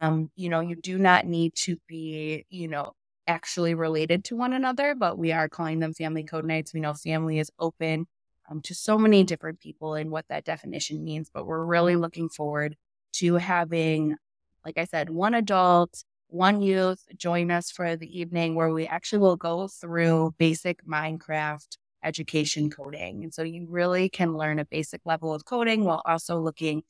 um, 0.00 0.30
you 0.34 0.48
know, 0.48 0.60
you 0.60 0.76
do 0.76 0.98
not 0.98 1.26
need 1.26 1.54
to 1.56 1.76
be, 1.86 2.46
you 2.48 2.68
know, 2.68 2.92
actually 3.26 3.74
related 3.74 4.24
to 4.24 4.36
one 4.36 4.52
another, 4.52 4.94
but 4.94 5.18
we 5.18 5.32
are 5.32 5.48
calling 5.48 5.78
them 5.78 5.92
family 5.92 6.24
code 6.24 6.44
nights. 6.44 6.72
We 6.72 6.80
know 6.80 6.94
family 6.94 7.38
is 7.38 7.50
open 7.58 8.06
um, 8.50 8.60
to 8.62 8.74
so 8.74 8.98
many 8.98 9.24
different 9.24 9.60
people 9.60 9.94
and 9.94 10.10
what 10.10 10.26
that 10.28 10.44
definition 10.44 11.04
means, 11.04 11.30
but 11.32 11.46
we're 11.46 11.64
really 11.64 11.96
looking 11.96 12.28
forward 12.28 12.76
to 13.14 13.34
having, 13.34 14.16
like 14.64 14.78
I 14.78 14.84
said, 14.84 15.10
one 15.10 15.34
adult, 15.34 16.04
one 16.28 16.62
youth 16.62 17.04
join 17.16 17.50
us 17.50 17.70
for 17.70 17.96
the 17.96 18.18
evening 18.18 18.54
where 18.54 18.70
we 18.72 18.86
actually 18.86 19.18
will 19.20 19.36
go 19.36 19.68
through 19.68 20.34
basic 20.38 20.84
Minecraft 20.84 21.76
education 22.04 22.70
coding. 22.70 23.24
And 23.24 23.34
so 23.34 23.42
you 23.42 23.66
really 23.68 24.08
can 24.08 24.36
learn 24.36 24.58
a 24.58 24.64
basic 24.64 25.00
level 25.04 25.34
of 25.34 25.44
coding 25.44 25.84
while 25.84 26.02
also 26.06 26.38
looking, 26.38 26.82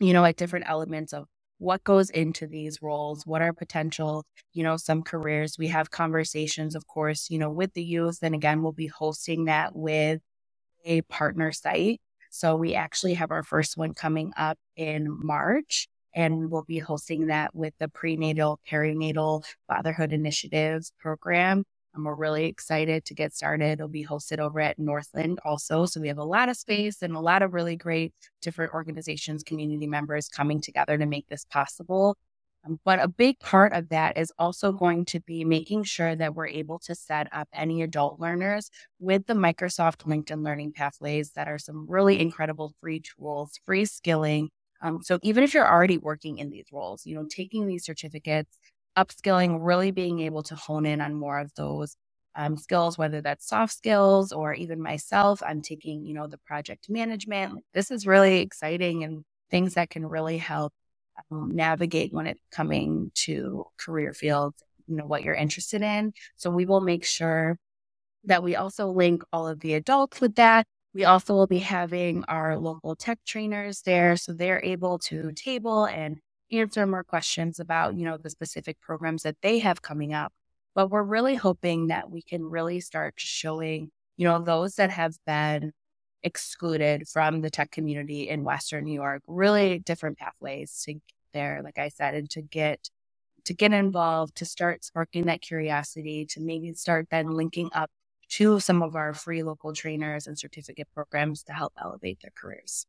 you 0.00 0.12
know, 0.12 0.24
at 0.24 0.36
different 0.36 0.68
elements 0.68 1.12
of 1.12 1.26
what 1.58 1.82
goes 1.84 2.08
into 2.10 2.46
these 2.46 2.80
roles 2.80 3.26
what 3.26 3.42
are 3.42 3.52
potential 3.52 4.24
you 4.52 4.62
know 4.62 4.76
some 4.76 5.02
careers. 5.02 5.58
We 5.58 5.68
have 5.68 5.90
conversations 5.90 6.74
of 6.76 6.86
course 6.86 7.28
you 7.30 7.38
know 7.38 7.50
with 7.50 7.74
the 7.74 7.82
youth 7.82 8.18
and 8.22 8.34
again 8.34 8.62
we'll 8.62 8.72
be 8.72 8.86
hosting 8.86 9.46
that 9.46 9.74
with 9.74 10.20
a 10.84 11.02
partner 11.02 11.52
site. 11.52 12.00
So 12.30 12.56
we 12.56 12.74
actually 12.74 13.14
have 13.14 13.30
our 13.30 13.42
first 13.42 13.76
one 13.76 13.94
coming 13.94 14.32
up 14.36 14.58
in 14.76 15.06
march 15.08 15.88
and 16.14 16.38
we 16.38 16.46
will 16.46 16.64
be 16.64 16.78
hosting 16.78 17.26
that 17.26 17.54
with 17.54 17.74
the 17.78 17.88
prenatal 17.88 18.60
perinatal 18.70 19.44
fatherhood 19.68 20.12
initiatives 20.12 20.92
program 20.98 21.64
and 21.98 22.04
we're 22.04 22.14
really 22.14 22.44
excited 22.46 23.04
to 23.06 23.14
get 23.14 23.34
started. 23.34 23.72
It'll 23.72 23.88
be 23.88 24.06
hosted 24.06 24.38
over 24.38 24.60
at 24.60 24.78
Northland 24.78 25.40
also. 25.44 25.84
So 25.86 26.00
we 26.00 26.08
have 26.08 26.18
a 26.18 26.24
lot 26.24 26.48
of 26.48 26.56
space 26.56 27.02
and 27.02 27.14
a 27.14 27.20
lot 27.20 27.42
of 27.42 27.54
really 27.54 27.76
great 27.76 28.14
different 28.40 28.72
organizations, 28.72 29.42
community 29.42 29.86
members 29.86 30.28
coming 30.28 30.60
together 30.60 30.96
to 30.96 31.06
make 31.06 31.26
this 31.28 31.44
possible. 31.44 32.16
Um, 32.64 32.78
but 32.84 33.00
a 33.00 33.08
big 33.08 33.38
part 33.40 33.72
of 33.72 33.88
that 33.90 34.16
is 34.16 34.32
also 34.38 34.72
going 34.72 35.04
to 35.06 35.20
be 35.20 35.44
making 35.44 35.84
sure 35.84 36.14
that 36.16 36.34
we're 36.34 36.48
able 36.48 36.78
to 36.80 36.94
set 36.94 37.28
up 37.32 37.48
any 37.52 37.82
adult 37.82 38.20
learners 38.20 38.70
with 38.98 39.26
the 39.26 39.34
Microsoft 39.34 40.04
LinkedIn 40.06 40.44
Learning 40.44 40.72
Pathways 40.72 41.32
that 41.32 41.48
are 41.48 41.58
some 41.58 41.86
really 41.88 42.20
incredible 42.20 42.74
free 42.80 43.00
tools, 43.00 43.58
free 43.64 43.84
skilling. 43.84 44.50
Um, 44.80 45.02
so 45.02 45.18
even 45.22 45.42
if 45.44 45.54
you're 45.54 45.70
already 45.70 45.98
working 45.98 46.38
in 46.38 46.50
these 46.50 46.66
roles, 46.72 47.04
you 47.04 47.14
know, 47.14 47.26
taking 47.28 47.66
these 47.66 47.84
certificates, 47.84 48.58
upskilling, 48.96 49.58
really 49.60 49.90
being 49.90 50.20
able 50.20 50.42
to 50.44 50.54
hone 50.54 50.86
in 50.86 51.00
on 51.00 51.14
more 51.14 51.38
of 51.38 51.52
those 51.54 51.96
um, 52.34 52.56
skills, 52.56 52.96
whether 52.96 53.20
that's 53.20 53.48
soft 53.48 53.72
skills 53.72 54.32
or 54.32 54.54
even 54.54 54.80
myself, 54.80 55.42
I'm 55.44 55.62
taking, 55.62 56.04
you 56.04 56.14
know, 56.14 56.26
the 56.26 56.38
project 56.38 56.88
management. 56.88 57.64
This 57.74 57.90
is 57.90 58.06
really 58.06 58.40
exciting 58.40 59.02
and 59.04 59.24
things 59.50 59.74
that 59.74 59.90
can 59.90 60.06
really 60.06 60.38
help 60.38 60.72
um, 61.30 61.54
navigate 61.54 62.12
when 62.12 62.26
it's 62.26 62.40
coming 62.52 63.10
to 63.14 63.66
career 63.78 64.12
fields, 64.12 64.62
you 64.86 64.96
know, 64.96 65.06
what 65.06 65.22
you're 65.24 65.34
interested 65.34 65.82
in. 65.82 66.12
So 66.36 66.50
we 66.50 66.64
will 66.66 66.80
make 66.80 67.04
sure 67.04 67.58
that 68.24 68.42
we 68.42 68.56
also 68.56 68.88
link 68.88 69.22
all 69.32 69.48
of 69.48 69.60
the 69.60 69.74
adults 69.74 70.20
with 70.20 70.36
that. 70.36 70.66
We 70.98 71.04
also 71.04 71.32
will 71.32 71.46
be 71.46 71.60
having 71.60 72.24
our 72.24 72.58
local 72.58 72.96
tech 72.96 73.20
trainers 73.24 73.82
there. 73.82 74.16
So 74.16 74.32
they're 74.32 74.60
able 74.64 74.98
to 74.98 75.30
table 75.30 75.84
and 75.84 76.18
answer 76.50 76.84
more 76.88 77.04
questions 77.04 77.60
about, 77.60 77.96
you 77.96 78.04
know, 78.04 78.16
the 78.16 78.30
specific 78.30 78.80
programs 78.80 79.22
that 79.22 79.36
they 79.40 79.60
have 79.60 79.80
coming 79.80 80.12
up. 80.12 80.32
But 80.74 80.90
we're 80.90 81.04
really 81.04 81.36
hoping 81.36 81.86
that 81.86 82.10
we 82.10 82.20
can 82.20 82.42
really 82.42 82.80
start 82.80 83.14
showing, 83.16 83.92
you 84.16 84.24
know, 84.24 84.42
those 84.42 84.74
that 84.74 84.90
have 84.90 85.14
been 85.24 85.70
excluded 86.24 87.06
from 87.06 87.42
the 87.42 87.50
tech 87.50 87.70
community 87.70 88.28
in 88.28 88.42
Western 88.42 88.82
New 88.82 88.92
York, 88.92 89.22
really 89.28 89.78
different 89.78 90.18
pathways 90.18 90.82
to 90.86 90.94
get 90.94 91.02
there, 91.32 91.60
like 91.62 91.78
I 91.78 91.90
said, 91.90 92.16
and 92.16 92.28
to 92.30 92.42
get 92.42 92.90
to 93.44 93.54
get 93.54 93.72
involved, 93.72 94.34
to 94.38 94.44
start 94.44 94.82
sparking 94.82 95.26
that 95.26 95.42
curiosity, 95.42 96.26
to 96.26 96.40
maybe 96.40 96.72
start 96.74 97.06
then 97.08 97.30
linking 97.30 97.70
up 97.72 97.88
to 98.30 98.60
some 98.60 98.82
of 98.82 98.94
our 98.94 99.12
free 99.12 99.42
local 99.42 99.72
trainers 99.72 100.26
and 100.26 100.38
certificate 100.38 100.88
programs 100.92 101.42
to 101.44 101.52
help 101.52 101.72
elevate 101.82 102.20
their 102.20 102.32
careers. 102.36 102.86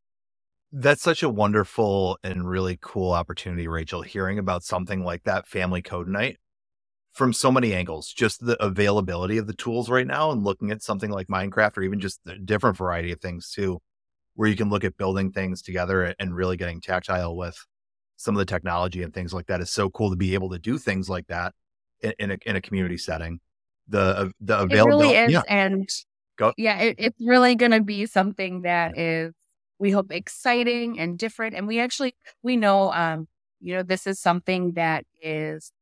That's 0.72 1.02
such 1.02 1.22
a 1.22 1.28
wonderful 1.28 2.18
and 2.22 2.48
really 2.48 2.78
cool 2.80 3.12
opportunity, 3.12 3.66
Rachel, 3.66 4.02
hearing 4.02 4.38
about 4.38 4.62
something 4.62 5.04
like 5.04 5.24
that 5.24 5.46
family 5.46 5.82
code 5.82 6.06
night 6.06 6.36
from 7.12 7.32
so 7.32 7.50
many 7.50 7.74
angles, 7.74 8.12
just 8.12 8.44
the 8.44 8.62
availability 8.62 9.36
of 9.38 9.48
the 9.48 9.52
tools 9.52 9.90
right 9.90 10.06
now 10.06 10.30
and 10.30 10.44
looking 10.44 10.70
at 10.70 10.82
something 10.82 11.10
like 11.10 11.26
Minecraft 11.26 11.76
or 11.76 11.82
even 11.82 11.98
just 11.98 12.20
a 12.26 12.38
different 12.38 12.76
variety 12.76 13.10
of 13.10 13.20
things 13.20 13.50
too, 13.50 13.80
where 14.34 14.48
you 14.48 14.54
can 14.56 14.70
look 14.70 14.84
at 14.84 14.96
building 14.96 15.32
things 15.32 15.60
together 15.60 16.14
and 16.20 16.36
really 16.36 16.56
getting 16.56 16.80
tactile 16.80 17.36
with 17.36 17.58
some 18.16 18.36
of 18.36 18.38
the 18.38 18.44
technology 18.44 19.02
and 19.02 19.12
things 19.12 19.32
like 19.32 19.46
that 19.46 19.60
is 19.60 19.70
so 19.70 19.90
cool 19.90 20.10
to 20.10 20.16
be 20.16 20.34
able 20.34 20.50
to 20.50 20.58
do 20.58 20.78
things 20.78 21.08
like 21.08 21.26
that 21.26 21.52
in, 22.00 22.12
in 22.18 22.30
a, 22.30 22.38
in 22.46 22.54
a 22.54 22.60
community 22.60 22.96
setting. 22.96 23.40
The, 23.90 24.32
the 24.40 24.60
availability. 24.60 25.08
It 25.08 25.10
really 25.10 25.16
is. 25.16 25.32
Yeah. 25.32 25.42
And 25.48 25.88
Go. 26.36 26.52
yeah, 26.56 26.78
it, 26.78 26.96
it's 26.98 27.20
really 27.20 27.54
going 27.54 27.72
to 27.72 27.82
be 27.82 28.06
something 28.06 28.62
that 28.62 28.96
is, 28.96 29.34
we 29.78 29.90
hope 29.90 30.12
exciting 30.12 30.98
and 30.98 31.18
different. 31.18 31.54
And 31.54 31.66
we 31.66 31.80
actually, 31.80 32.14
we 32.42 32.56
know, 32.56 32.92
um, 32.92 33.28
you 33.60 33.74
know, 33.74 33.82
this 33.82 34.06
is 34.06 34.20
something 34.20 34.72
that 34.72 35.04
is 35.20 35.72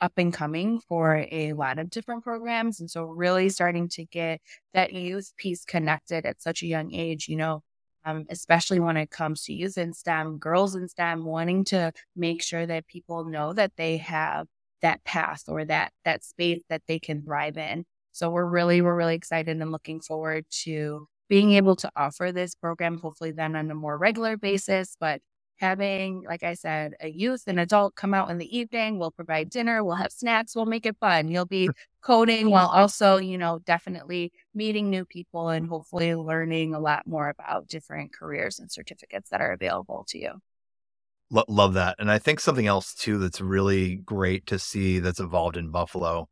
up 0.00 0.12
and 0.16 0.32
coming 0.32 0.80
for 0.88 1.26
a 1.30 1.52
lot 1.54 1.78
of 1.78 1.90
different 1.90 2.24
programs. 2.24 2.80
And 2.80 2.90
so, 2.90 3.04
really 3.04 3.48
starting 3.48 3.88
to 3.90 4.04
get 4.04 4.40
that 4.74 4.92
youth 4.92 5.32
piece 5.36 5.64
connected 5.64 6.26
at 6.26 6.42
such 6.42 6.62
a 6.62 6.66
young 6.66 6.92
age, 6.92 7.28
you 7.28 7.36
know, 7.36 7.62
um, 8.04 8.26
especially 8.28 8.80
when 8.80 8.96
it 8.96 9.10
comes 9.10 9.44
to 9.44 9.54
youth 9.54 9.78
in 9.78 9.94
STEM, 9.94 10.38
girls 10.38 10.74
in 10.74 10.88
STEM, 10.88 11.24
wanting 11.24 11.64
to 11.66 11.92
make 12.14 12.42
sure 12.42 12.66
that 12.66 12.86
people 12.86 13.24
know 13.24 13.52
that 13.54 13.72
they 13.76 13.96
have 13.98 14.46
that 14.84 15.02
path 15.04 15.44
or 15.48 15.64
that 15.64 15.92
that 16.04 16.22
space 16.22 16.62
that 16.68 16.82
they 16.86 16.98
can 16.98 17.22
thrive 17.22 17.56
in. 17.56 17.84
So 18.12 18.30
we're 18.30 18.46
really 18.46 18.82
we're 18.82 18.94
really 18.94 19.16
excited 19.16 19.60
and 19.60 19.72
looking 19.72 20.00
forward 20.00 20.44
to 20.64 21.08
being 21.28 21.52
able 21.52 21.74
to 21.76 21.90
offer 21.96 22.30
this 22.32 22.54
program 22.54 22.98
hopefully 22.98 23.32
then 23.32 23.56
on 23.56 23.70
a 23.70 23.74
more 23.74 23.96
regular 23.96 24.36
basis, 24.36 24.94
but 25.00 25.20
having, 25.58 26.22
like 26.28 26.42
I 26.42 26.54
said, 26.54 26.94
a 27.00 27.08
youth 27.08 27.44
and 27.46 27.58
adult 27.58 27.94
come 27.94 28.12
out 28.12 28.30
in 28.30 28.38
the 28.38 28.56
evening. 28.56 28.98
We'll 28.98 29.10
provide 29.10 29.48
dinner, 29.50 29.82
we'll 29.82 29.94
have 29.94 30.12
snacks, 30.12 30.54
we'll 30.54 30.66
make 30.66 30.84
it 30.84 30.96
fun. 31.00 31.28
You'll 31.28 31.46
be 31.46 31.70
coding 32.02 32.50
while 32.50 32.68
also, 32.68 33.16
you 33.16 33.38
know, 33.38 33.60
definitely 33.64 34.32
meeting 34.54 34.90
new 34.90 35.06
people 35.06 35.48
and 35.48 35.66
hopefully 35.66 36.14
learning 36.14 36.74
a 36.74 36.80
lot 36.80 37.06
more 37.06 37.30
about 37.30 37.68
different 37.68 38.12
careers 38.12 38.58
and 38.58 38.70
certificates 38.70 39.30
that 39.30 39.40
are 39.40 39.52
available 39.52 40.04
to 40.08 40.18
you. 40.18 40.32
Love 41.48 41.74
that. 41.74 41.96
And 41.98 42.10
I 42.10 42.18
think 42.18 42.40
something 42.40 42.66
else 42.66 42.94
too 42.94 43.18
that's 43.18 43.40
really 43.40 43.96
great 43.96 44.46
to 44.46 44.58
see 44.58 44.98
that's 44.98 45.20
evolved 45.20 45.56
in 45.56 45.70
Buffalo 45.70 46.28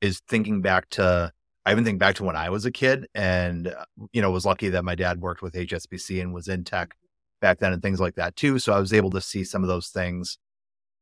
is 0.00 0.20
thinking 0.28 0.62
back 0.62 0.88
to 0.90 1.32
I 1.66 1.72
even 1.72 1.84
think 1.84 1.98
back 1.98 2.14
to 2.16 2.24
when 2.24 2.36
I 2.36 2.48
was 2.48 2.64
a 2.64 2.70
kid 2.70 3.06
and 3.14 3.68
uh, 3.68 3.84
you 4.12 4.22
know 4.22 4.30
was 4.30 4.46
lucky 4.46 4.70
that 4.70 4.84
my 4.84 4.94
dad 4.94 5.20
worked 5.20 5.42
with 5.42 5.54
HSBC 5.54 6.22
and 6.22 6.32
was 6.32 6.48
in 6.48 6.64
tech 6.64 6.96
back 7.40 7.58
then 7.58 7.72
and 7.72 7.82
things 7.82 8.00
like 8.00 8.14
that 8.14 8.36
too. 8.36 8.58
So 8.58 8.72
I 8.72 8.80
was 8.80 8.92
able 8.92 9.10
to 9.10 9.20
see 9.20 9.44
some 9.44 9.62
of 9.62 9.68
those 9.68 9.88
things, 9.88 10.38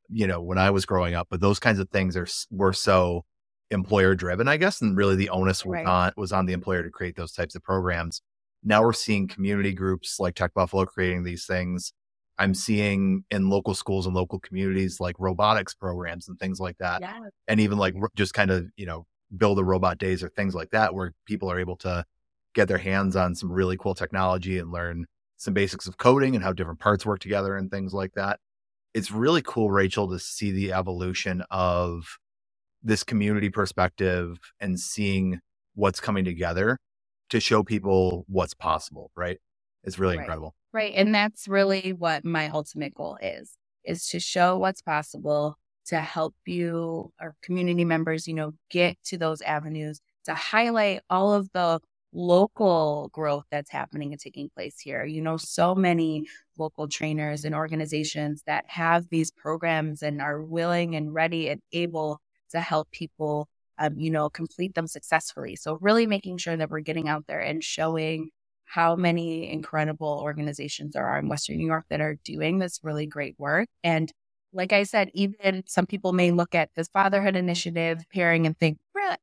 you 0.08 0.26
know, 0.26 0.42
when 0.42 0.58
I 0.58 0.70
was 0.70 0.84
growing 0.84 1.14
up. 1.14 1.28
But 1.30 1.40
those 1.40 1.60
kinds 1.60 1.78
of 1.78 1.88
things 1.90 2.16
are 2.16 2.26
were 2.50 2.72
so 2.72 3.24
employer 3.70 4.14
driven, 4.14 4.48
I 4.48 4.56
guess, 4.56 4.80
and 4.80 4.96
really 4.96 5.16
the 5.16 5.30
onus 5.30 5.64
was 5.64 5.74
right. 5.74 5.86
on 5.86 6.12
was 6.16 6.32
on 6.32 6.46
the 6.46 6.52
employer 6.52 6.82
to 6.82 6.90
create 6.90 7.16
those 7.16 7.32
types 7.32 7.54
of 7.54 7.62
programs. 7.62 8.22
Now 8.64 8.82
we're 8.82 8.92
seeing 8.92 9.28
community 9.28 9.72
groups 9.72 10.18
like 10.18 10.34
Tech 10.34 10.52
Buffalo 10.52 10.84
creating 10.84 11.22
these 11.22 11.46
things. 11.46 11.92
I'm 12.38 12.54
seeing 12.54 13.24
in 13.30 13.48
local 13.48 13.74
schools 13.74 14.06
and 14.06 14.14
local 14.14 14.38
communities 14.38 15.00
like 15.00 15.16
robotics 15.18 15.74
programs 15.74 16.28
and 16.28 16.38
things 16.38 16.60
like 16.60 16.76
that. 16.78 17.00
Yeah. 17.00 17.18
And 17.48 17.60
even 17.60 17.78
like 17.78 17.94
just 18.14 18.34
kind 18.34 18.50
of, 18.50 18.66
you 18.76 18.86
know, 18.86 19.06
build 19.36 19.58
a 19.58 19.64
robot 19.64 19.98
days 19.98 20.22
or 20.22 20.28
things 20.28 20.54
like 20.54 20.70
that 20.70 20.94
where 20.94 21.12
people 21.24 21.50
are 21.50 21.58
able 21.58 21.76
to 21.76 22.04
get 22.54 22.68
their 22.68 22.78
hands 22.78 23.16
on 23.16 23.34
some 23.34 23.50
really 23.50 23.76
cool 23.76 23.94
technology 23.94 24.58
and 24.58 24.70
learn 24.70 25.06
some 25.36 25.54
basics 25.54 25.86
of 25.86 25.98
coding 25.98 26.34
and 26.34 26.44
how 26.44 26.52
different 26.52 26.80
parts 26.80 27.04
work 27.04 27.20
together 27.20 27.56
and 27.56 27.70
things 27.70 27.92
like 27.92 28.12
that. 28.14 28.38
It's 28.94 29.10
really 29.10 29.42
cool, 29.42 29.70
Rachel, 29.70 30.08
to 30.10 30.18
see 30.18 30.50
the 30.50 30.72
evolution 30.72 31.42
of 31.50 32.18
this 32.82 33.04
community 33.04 33.50
perspective 33.50 34.38
and 34.60 34.78
seeing 34.78 35.40
what's 35.74 36.00
coming 36.00 36.24
together 36.24 36.78
to 37.28 37.40
show 37.40 37.62
people 37.62 38.24
what's 38.28 38.54
possible, 38.54 39.10
right? 39.16 39.38
It's 39.86 39.98
really 39.98 40.16
right. 40.16 40.22
incredible. 40.24 40.54
Right. 40.72 40.92
And 40.94 41.14
that's 41.14 41.48
really 41.48 41.92
what 41.92 42.24
my 42.24 42.48
ultimate 42.48 42.94
goal 42.94 43.16
is, 43.22 43.56
is 43.84 44.06
to 44.08 44.20
show 44.20 44.58
what's 44.58 44.82
possible, 44.82 45.56
to 45.86 46.00
help 46.00 46.34
you 46.44 47.12
or 47.20 47.34
community 47.42 47.84
members, 47.84 48.26
you 48.26 48.34
know, 48.34 48.52
get 48.68 48.96
to 49.04 49.16
those 49.16 49.40
avenues, 49.42 50.00
to 50.24 50.34
highlight 50.34 51.00
all 51.08 51.32
of 51.32 51.48
the 51.52 51.80
local 52.12 53.10
growth 53.12 53.44
that's 53.50 53.70
happening 53.70 54.12
and 54.12 54.20
taking 54.20 54.48
place 54.48 54.80
here. 54.80 55.04
You 55.04 55.22
know, 55.22 55.36
so 55.36 55.74
many 55.74 56.26
local 56.58 56.88
trainers 56.88 57.44
and 57.44 57.54
organizations 57.54 58.42
that 58.46 58.64
have 58.68 59.08
these 59.10 59.30
programs 59.30 60.02
and 60.02 60.20
are 60.20 60.42
willing 60.42 60.96
and 60.96 61.14
ready 61.14 61.48
and 61.48 61.60
able 61.72 62.20
to 62.50 62.60
help 62.60 62.90
people, 62.90 63.48
um, 63.78 63.98
you 63.98 64.10
know, 64.10 64.28
complete 64.30 64.74
them 64.74 64.86
successfully. 64.86 65.56
So, 65.56 65.78
really 65.80 66.06
making 66.06 66.38
sure 66.38 66.56
that 66.56 66.70
we're 66.70 66.80
getting 66.80 67.08
out 67.08 67.26
there 67.26 67.40
and 67.40 67.62
showing 67.62 68.30
how 68.66 68.96
many 68.96 69.50
incredible 69.50 70.20
organizations 70.22 70.92
there 70.92 71.06
are 71.06 71.18
in 71.18 71.28
Western 71.28 71.56
New 71.56 71.66
York 71.66 71.86
that 71.88 72.00
are 72.00 72.18
doing 72.24 72.58
this 72.58 72.80
really 72.82 73.06
great 73.06 73.34
work. 73.38 73.68
And 73.82 74.12
like 74.52 74.72
I 74.72 74.82
said, 74.82 75.10
even 75.14 75.62
some 75.66 75.86
people 75.86 76.12
may 76.12 76.30
look 76.30 76.54
at 76.54 76.70
this 76.76 76.88
fatherhood 76.88 77.36
initiative 77.36 78.02
pairing 78.12 78.46
and 78.46 78.58
think, 78.58 78.78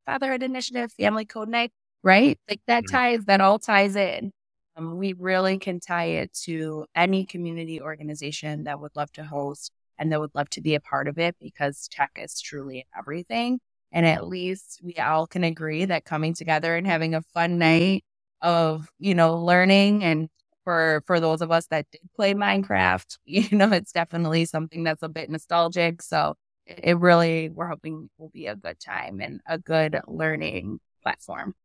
fatherhood 0.06 0.44
initiative, 0.44 0.92
family 0.94 1.26
code 1.26 1.50
night 1.50 1.72
right? 2.04 2.38
Like 2.50 2.62
that 2.68 2.84
mm-hmm. 2.84 2.96
ties, 2.96 3.26
that 3.26 3.42
all 3.42 3.60
ties 3.60 3.96
in. 3.96 4.32
Um, 4.76 4.98
we 4.98 5.14
really 5.14 5.58
can 5.58 5.80
tie 5.80 6.06
it 6.06 6.34
to 6.46 6.86
any 6.96 7.26
community 7.26 7.82
organization 7.82 8.66
that 8.66 8.80
would 8.80 8.96
love 8.96 9.12
to 9.14 9.24
host 9.24 9.72
and 9.98 10.12
that 10.12 10.20
would 10.20 10.34
love 10.36 10.50
to 10.52 10.62
be 10.62 10.76
a 10.76 10.80
part 10.80 11.08
of 11.08 11.18
it 11.18 11.36
because 11.40 11.88
tech 11.92 12.12
is 12.18 12.42
truly 12.42 12.86
everything. 12.98 13.60
And 13.92 14.06
at 14.06 14.28
least 14.28 14.82
we 14.84 14.96
all 14.96 15.28
can 15.28 15.44
agree 15.44 15.86
that 15.86 16.06
coming 16.06 16.34
together 16.34 16.76
and 16.76 16.88
having 16.88 17.14
a 17.14 17.22
fun 17.22 17.60
night 17.60 18.04
of, 18.44 18.92
you 19.00 19.16
know, 19.16 19.38
learning 19.38 20.04
and 20.04 20.30
for 20.64 21.04
for 21.08 21.20
those 21.20 21.42
of 21.42 21.52
us 21.52 21.68
that 21.68 21.88
did 21.92 22.02
play 22.16 22.34
Minecraft, 22.34 23.18
you 23.26 23.58
know, 23.58 23.72
it's 23.72 23.92
definitely 23.92 24.46
something 24.46 24.84
that's 24.84 25.04
a 25.04 25.10
bit 25.10 25.30
nostalgic. 25.30 26.02
So 26.02 26.36
it 26.66 26.98
really 26.98 27.50
we're 27.50 27.68
hoping 27.68 28.10
will 28.18 28.30
be 28.30 28.48
a 28.48 28.56
good 28.56 28.80
time 28.80 29.20
and 29.20 29.42
a 29.48 29.58
good 29.58 30.00
learning 30.08 30.80
platform. 31.02 31.56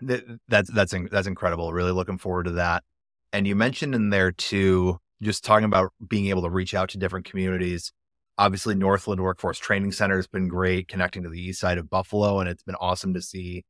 That's 0.00 0.70
that's 0.72 0.94
that's 1.10 1.26
incredible. 1.26 1.72
Really 1.72 1.92
looking 1.92 2.18
forward 2.18 2.44
to 2.44 2.52
that. 2.52 2.84
And 3.32 3.46
you 3.46 3.54
mentioned 3.54 3.94
in 3.94 4.10
there 4.10 4.32
too, 4.32 4.98
just 5.22 5.44
talking 5.44 5.64
about 5.64 5.92
being 6.06 6.26
able 6.26 6.42
to 6.42 6.50
reach 6.50 6.74
out 6.74 6.90
to 6.90 6.98
different 6.98 7.26
communities. 7.26 7.92
Obviously, 8.38 8.76
Northland 8.76 9.20
Workforce 9.20 9.58
Training 9.58 9.90
Center 9.90 10.14
has 10.14 10.28
been 10.28 10.46
great 10.46 10.86
connecting 10.86 11.24
to 11.24 11.28
the 11.28 11.40
east 11.40 11.58
side 11.60 11.76
of 11.76 11.90
Buffalo, 11.90 12.38
and 12.38 12.48
it's 12.48 12.62
been 12.62 12.76
awesome 12.76 13.12
to 13.14 13.20
see 13.20 13.64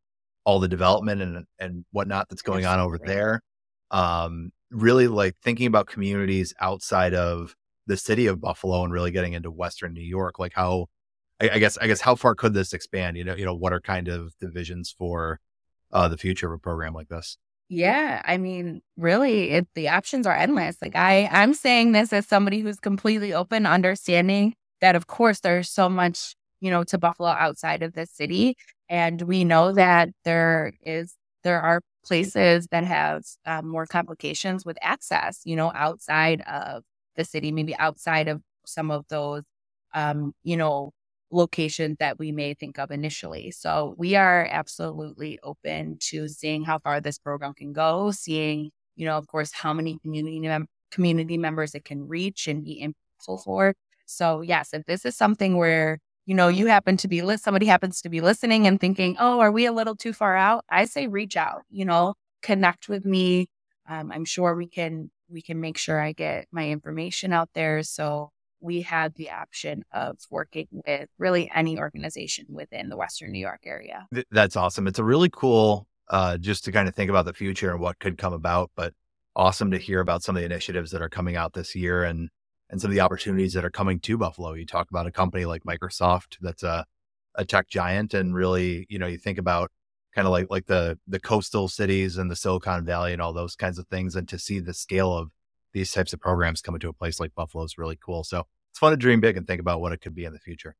all 0.48 0.58
the 0.60 0.68
development 0.68 1.20
and 1.20 1.44
and 1.58 1.84
whatnot 1.90 2.26
that's 2.30 2.40
going 2.40 2.64
on 2.64 2.80
over 2.80 2.98
there. 2.98 3.42
Um, 3.90 4.50
really 4.70 5.06
like 5.06 5.34
thinking 5.42 5.66
about 5.66 5.86
communities 5.86 6.54
outside 6.58 7.12
of 7.12 7.54
the 7.86 7.98
city 7.98 8.26
of 8.26 8.40
Buffalo 8.40 8.82
and 8.82 8.92
really 8.92 9.10
getting 9.10 9.34
into 9.34 9.50
Western 9.50 9.92
New 9.92 10.08
York? 10.18 10.38
Like 10.38 10.52
how, 10.54 10.86
I, 11.38 11.50
I 11.50 11.58
guess, 11.58 11.76
I 11.78 11.86
guess, 11.86 12.00
how 12.00 12.14
far 12.14 12.34
could 12.34 12.54
this 12.54 12.72
expand? 12.72 13.18
You 13.18 13.24
know, 13.24 13.34
you 13.34 13.44
know, 13.44 13.54
what 13.54 13.74
are 13.74 13.80
kind 13.80 14.08
of 14.08 14.32
the 14.40 14.48
visions 14.48 14.94
for 14.96 15.40
uh, 15.92 16.08
the 16.08 16.16
future 16.18 16.46
of 16.46 16.52
a 16.52 16.58
program 16.58 16.94
like 16.94 17.08
this? 17.08 17.36
Yeah, 17.68 18.22
I 18.24 18.38
mean, 18.38 18.80
really, 18.96 19.50
it, 19.50 19.68
the 19.74 19.88
options 19.88 20.26
are 20.26 20.34
endless. 20.34 20.76
Like 20.80 20.96
I, 20.96 21.28
I'm 21.30 21.52
saying 21.52 21.92
this 21.92 22.12
as 22.12 22.26
somebody 22.26 22.60
who's 22.60 22.80
completely 22.80 23.34
open, 23.34 23.66
understanding 23.66 24.54
that, 24.80 24.96
of 24.96 25.06
course, 25.06 25.40
there's 25.40 25.68
so 25.68 25.90
much, 25.90 26.34
you 26.60 26.70
know, 26.70 26.84
to 26.84 26.98
Buffalo 26.98 27.28
outside 27.30 27.82
of 27.82 27.94
the 27.94 28.06
city, 28.06 28.56
and 28.88 29.22
we 29.22 29.44
know 29.44 29.72
that 29.72 30.10
there 30.24 30.72
is 30.82 31.14
there 31.44 31.60
are 31.60 31.80
places 32.04 32.66
that 32.70 32.84
have 32.84 33.22
um, 33.46 33.68
more 33.68 33.86
complications 33.86 34.64
with 34.64 34.78
access. 34.82 35.40
You 35.44 35.56
know, 35.56 35.72
outside 35.74 36.42
of 36.42 36.82
the 37.16 37.24
city, 37.24 37.52
maybe 37.52 37.76
outside 37.76 38.28
of 38.28 38.42
some 38.66 38.90
of 38.90 39.04
those, 39.08 39.42
um, 39.94 40.32
you 40.42 40.56
know, 40.56 40.92
locations 41.30 41.96
that 42.00 42.18
we 42.18 42.32
may 42.32 42.54
think 42.54 42.78
of 42.78 42.90
initially. 42.90 43.50
So 43.50 43.94
we 43.98 44.14
are 44.16 44.46
absolutely 44.50 45.38
open 45.42 45.98
to 46.10 46.28
seeing 46.28 46.64
how 46.64 46.78
far 46.78 47.00
this 47.00 47.18
program 47.18 47.54
can 47.54 47.72
go, 47.72 48.10
seeing, 48.10 48.70
you 48.96 49.06
know, 49.06 49.16
of 49.18 49.26
course, 49.26 49.52
how 49.52 49.72
many 49.74 49.98
community 50.02 50.40
mem- 50.40 50.68
community 50.90 51.36
members 51.38 51.74
it 51.74 51.84
can 51.84 52.08
reach 52.08 52.48
and 52.48 52.64
be 52.64 52.82
impactful 52.82 53.44
for. 53.44 53.74
So 54.06 54.40
yes, 54.40 54.70
if 54.72 54.84
this 54.86 55.04
is 55.04 55.16
something 55.16 55.56
where 55.58 55.98
you 56.28 56.34
know 56.34 56.48
you 56.48 56.66
happen 56.66 56.98
to 56.98 57.08
be 57.08 57.22
li- 57.22 57.38
somebody 57.38 57.64
happens 57.64 58.02
to 58.02 58.10
be 58.10 58.20
listening 58.20 58.66
and 58.66 58.78
thinking, 58.78 59.16
oh, 59.18 59.40
are 59.40 59.50
we 59.50 59.64
a 59.64 59.72
little 59.72 59.96
too 59.96 60.12
far 60.12 60.36
out? 60.36 60.62
I 60.68 60.84
say 60.84 61.06
reach 61.06 61.38
out. 61.38 61.62
You 61.70 61.86
know, 61.86 62.16
connect 62.42 62.86
with 62.86 63.06
me. 63.06 63.48
Um, 63.88 64.12
I'm 64.12 64.26
sure 64.26 64.54
we 64.54 64.68
can 64.68 65.10
we 65.30 65.40
can 65.40 65.58
make 65.58 65.78
sure 65.78 65.98
I 65.98 66.12
get 66.12 66.46
my 66.52 66.68
information 66.68 67.32
out 67.32 67.48
there. 67.54 67.82
So 67.82 68.30
we 68.60 68.82
had 68.82 69.14
the 69.14 69.30
option 69.30 69.84
of 69.90 70.18
working 70.30 70.68
with 70.70 71.08
really 71.16 71.50
any 71.54 71.78
organization 71.78 72.44
within 72.50 72.90
the 72.90 72.98
Western 72.98 73.32
New 73.32 73.40
York 73.40 73.62
area. 73.64 74.06
That's 74.30 74.54
awesome. 74.54 74.86
It's 74.86 74.98
a 74.98 75.04
really 75.04 75.30
cool, 75.30 75.86
uh, 76.10 76.36
just 76.36 76.62
to 76.66 76.72
kind 76.72 76.88
of 76.88 76.94
think 76.94 77.08
about 77.08 77.24
the 77.24 77.32
future 77.32 77.70
and 77.70 77.80
what 77.80 78.00
could 78.00 78.18
come 78.18 78.34
about, 78.34 78.70
but 78.76 78.92
awesome 79.34 79.70
to 79.70 79.78
hear 79.78 80.00
about 80.00 80.22
some 80.22 80.36
of 80.36 80.40
the 80.40 80.46
initiatives 80.46 80.90
that 80.90 81.00
are 81.00 81.08
coming 81.08 81.36
out 81.36 81.54
this 81.54 81.74
year 81.74 82.04
and 82.04 82.28
and 82.70 82.80
some 82.80 82.90
of 82.90 82.94
the 82.94 83.00
opportunities 83.00 83.54
that 83.54 83.64
are 83.64 83.70
coming 83.70 84.00
to 84.00 84.18
Buffalo. 84.18 84.52
You 84.52 84.66
talk 84.66 84.90
about 84.90 85.06
a 85.06 85.12
company 85.12 85.44
like 85.44 85.64
Microsoft 85.64 86.36
that's 86.40 86.62
a 86.62 86.84
a 87.34 87.44
tech 87.44 87.68
giant, 87.68 88.14
and 88.14 88.34
really, 88.34 88.86
you 88.88 88.98
know, 88.98 89.06
you 89.06 89.16
think 89.16 89.38
about 89.38 89.70
kind 90.14 90.26
of 90.26 90.32
like 90.32 90.46
like 90.50 90.66
the 90.66 90.98
the 91.06 91.20
coastal 91.20 91.68
cities 91.68 92.16
and 92.16 92.30
the 92.30 92.36
Silicon 92.36 92.84
Valley 92.84 93.12
and 93.12 93.22
all 93.22 93.32
those 93.32 93.54
kinds 93.54 93.78
of 93.78 93.86
things, 93.88 94.16
and 94.16 94.28
to 94.28 94.38
see 94.38 94.58
the 94.60 94.74
scale 94.74 95.12
of 95.12 95.30
these 95.72 95.92
types 95.92 96.12
of 96.12 96.20
programs 96.20 96.62
coming 96.62 96.80
to 96.80 96.88
a 96.88 96.92
place 96.92 97.20
like 97.20 97.34
Buffalo 97.34 97.64
is 97.64 97.78
really 97.78 97.96
cool. 97.96 98.24
So 98.24 98.44
it's 98.70 98.78
fun 98.78 98.90
to 98.90 98.96
dream 98.96 99.20
big 99.20 99.36
and 99.36 99.46
think 99.46 99.60
about 99.60 99.80
what 99.80 99.92
it 99.92 100.00
could 100.00 100.14
be 100.14 100.24
in 100.24 100.32
the 100.32 100.38
future. 100.38 100.76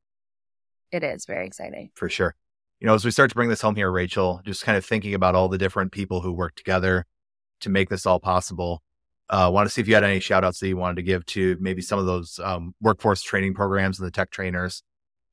It 0.90 1.04
is 1.04 1.26
very 1.26 1.46
exciting. 1.46 1.90
For 1.94 2.08
sure. 2.08 2.34
You 2.80 2.86
know, 2.86 2.94
as 2.94 3.04
we 3.04 3.10
start 3.10 3.30
to 3.30 3.34
bring 3.34 3.48
this 3.48 3.60
home 3.60 3.76
here, 3.76 3.90
Rachel, 3.90 4.40
just 4.44 4.64
kind 4.64 4.78
of 4.78 4.84
thinking 4.84 5.14
about 5.14 5.34
all 5.34 5.48
the 5.48 5.58
different 5.58 5.92
people 5.92 6.22
who 6.22 6.32
work 6.32 6.54
together 6.54 7.06
to 7.60 7.68
make 7.68 7.88
this 7.88 8.06
all 8.06 8.20
possible. 8.20 8.82
Uh, 9.30 9.50
want 9.52 9.66
to 9.66 9.70
see 9.72 9.80
if 9.80 9.88
you 9.88 9.94
had 9.94 10.04
any 10.04 10.20
shout 10.20 10.44
outs 10.44 10.58
that 10.60 10.68
you 10.68 10.76
wanted 10.76 10.96
to 10.96 11.02
give 11.02 11.24
to 11.26 11.56
maybe 11.60 11.82
some 11.82 11.98
of 11.98 12.06
those 12.06 12.38
um, 12.42 12.74
workforce 12.80 13.22
training 13.22 13.54
programs 13.54 13.98
and 13.98 14.06
the 14.06 14.10
tech 14.10 14.30
trainers. 14.30 14.82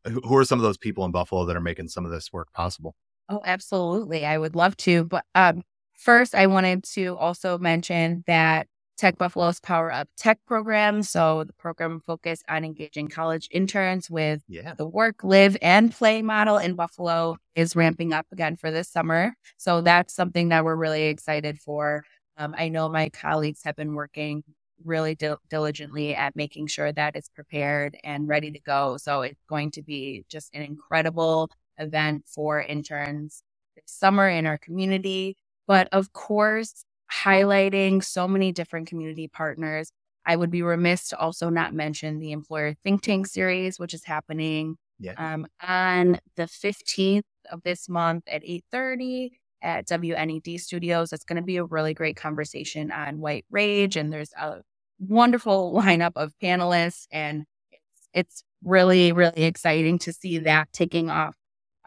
Who 0.06 0.36
are 0.36 0.46
some 0.46 0.60
of 0.60 0.64
those 0.64 0.78
people 0.78 1.06
in 1.06 1.12
Buffalo 1.12 1.46
that 1.46 1.56
are 1.56 1.62
making 1.62 1.88
some 1.88 2.06
of 2.06 2.12
this 2.12 2.32
work 2.32 2.52
possible? 2.54 2.96
Oh, 3.30 3.42
absolutely. 3.44 4.26
I 4.26 4.38
would 4.38 4.56
love 4.56 4.78
to. 4.78 5.06
But 5.06 5.26
um, 5.34 5.64
first, 5.94 6.36
I 6.36 6.46
wanted 6.48 6.84
to 6.94 7.18
also 7.18 7.58
mention 7.58 8.24
that 8.28 8.68
Tech 8.98 9.18
Buffalo's 9.18 9.60
Power 9.60 9.92
Up 9.92 10.08
Tech 10.18 10.40
program. 10.46 11.04
So 11.04 11.44
the 11.44 11.54
program 11.54 12.00
focused 12.00 12.44
on 12.48 12.64
engaging 12.64 13.08
college 13.08 13.48
interns 13.52 14.10
with 14.10 14.42
yeah. 14.48 14.74
the 14.76 14.88
work, 14.88 15.24
live, 15.24 15.58
and 15.62 15.92
play 15.92 16.22
model 16.22 16.58
in 16.58 16.76
Buffalo 16.76 17.38
is 17.56 17.76
ramping 17.76 18.14
up 18.14 18.26
again 18.32 18.56
for 18.56 18.72
this 18.72 18.90
summer. 18.90 19.36
So 19.58 19.82
that's 19.82 20.14
something 20.14 20.50
that 20.50 20.64
we're 20.64 20.76
really 20.76 21.06
excited 21.06 21.60
for. 21.60 22.04
Um, 22.38 22.56
I 22.58 22.70
know 22.70 22.90
my 22.90 23.10
colleagues 23.10 23.62
have 23.64 23.76
been 23.76 23.94
working 23.94 24.44
really 24.84 25.16
dil- 25.16 25.40
diligently 25.50 26.16
at 26.16 26.36
making 26.36 26.68
sure 26.68 26.92
that 26.92 27.16
it's 27.16 27.30
prepared 27.30 27.98
and 28.04 28.28
ready 28.28 28.52
to 28.52 28.60
go. 28.60 28.98
So 28.98 29.22
it's 29.22 29.42
going 29.48 29.72
to 29.72 29.82
be 29.82 30.26
just 30.30 30.54
an 30.54 30.62
incredible 30.62 31.50
event 31.78 32.26
for 32.28 32.62
interns 32.62 33.44
this 33.76 33.86
summer 33.88 34.28
in 34.28 34.46
our 34.46 34.58
community. 34.58 35.38
But 35.68 35.88
of 35.92 36.14
course, 36.14 36.84
highlighting 37.12 38.04
so 38.04 38.28
many 38.28 38.52
different 38.52 38.88
community 38.88 39.28
partners. 39.28 39.92
I 40.26 40.36
would 40.36 40.52
be 40.52 40.64
remiss 40.64 41.10
to 41.10 41.20
also 41.20 41.50
not 41.50 41.74
mention 41.74 42.20
the 42.20 42.32
Employer 42.32 42.76
Think 42.84 43.04
Tank 43.04 43.28
series, 43.28 43.80
which 43.80 43.94
is 43.94 44.04
happening 44.04 44.76
yeah. 45.00 45.14
um, 45.18 45.46
on 45.62 46.20
the 46.36 46.44
15th 46.44 47.24
of 47.52 47.62
this 47.64 47.88
month 47.88 48.24
at 48.28 48.44
8.30 48.44 49.32
at 49.66 49.88
WNED 49.88 50.60
Studios. 50.60 51.12
It's 51.12 51.26
going 51.26 51.38
to 51.38 51.42
be 51.42 51.58
a 51.58 51.66
really 51.66 51.94
great 51.94 52.16
conversation 52.16 52.92
on 52.92 53.20
white 53.20 53.46
rage, 53.50 53.98
and 53.98 54.14
there's 54.14 54.32
a 54.40 54.62
wonderful 55.00 55.74
lineup 55.84 56.14
of 56.16 56.34
panelists, 56.42 57.08
and 57.12 57.44
it's, 57.72 58.10
it's 58.14 58.44
really, 58.64 59.12
really 59.12 59.44
exciting 59.44 60.00
to 60.00 60.14
see 60.14 60.38
that 60.40 60.72
taking 60.72 61.10
off 61.10 61.36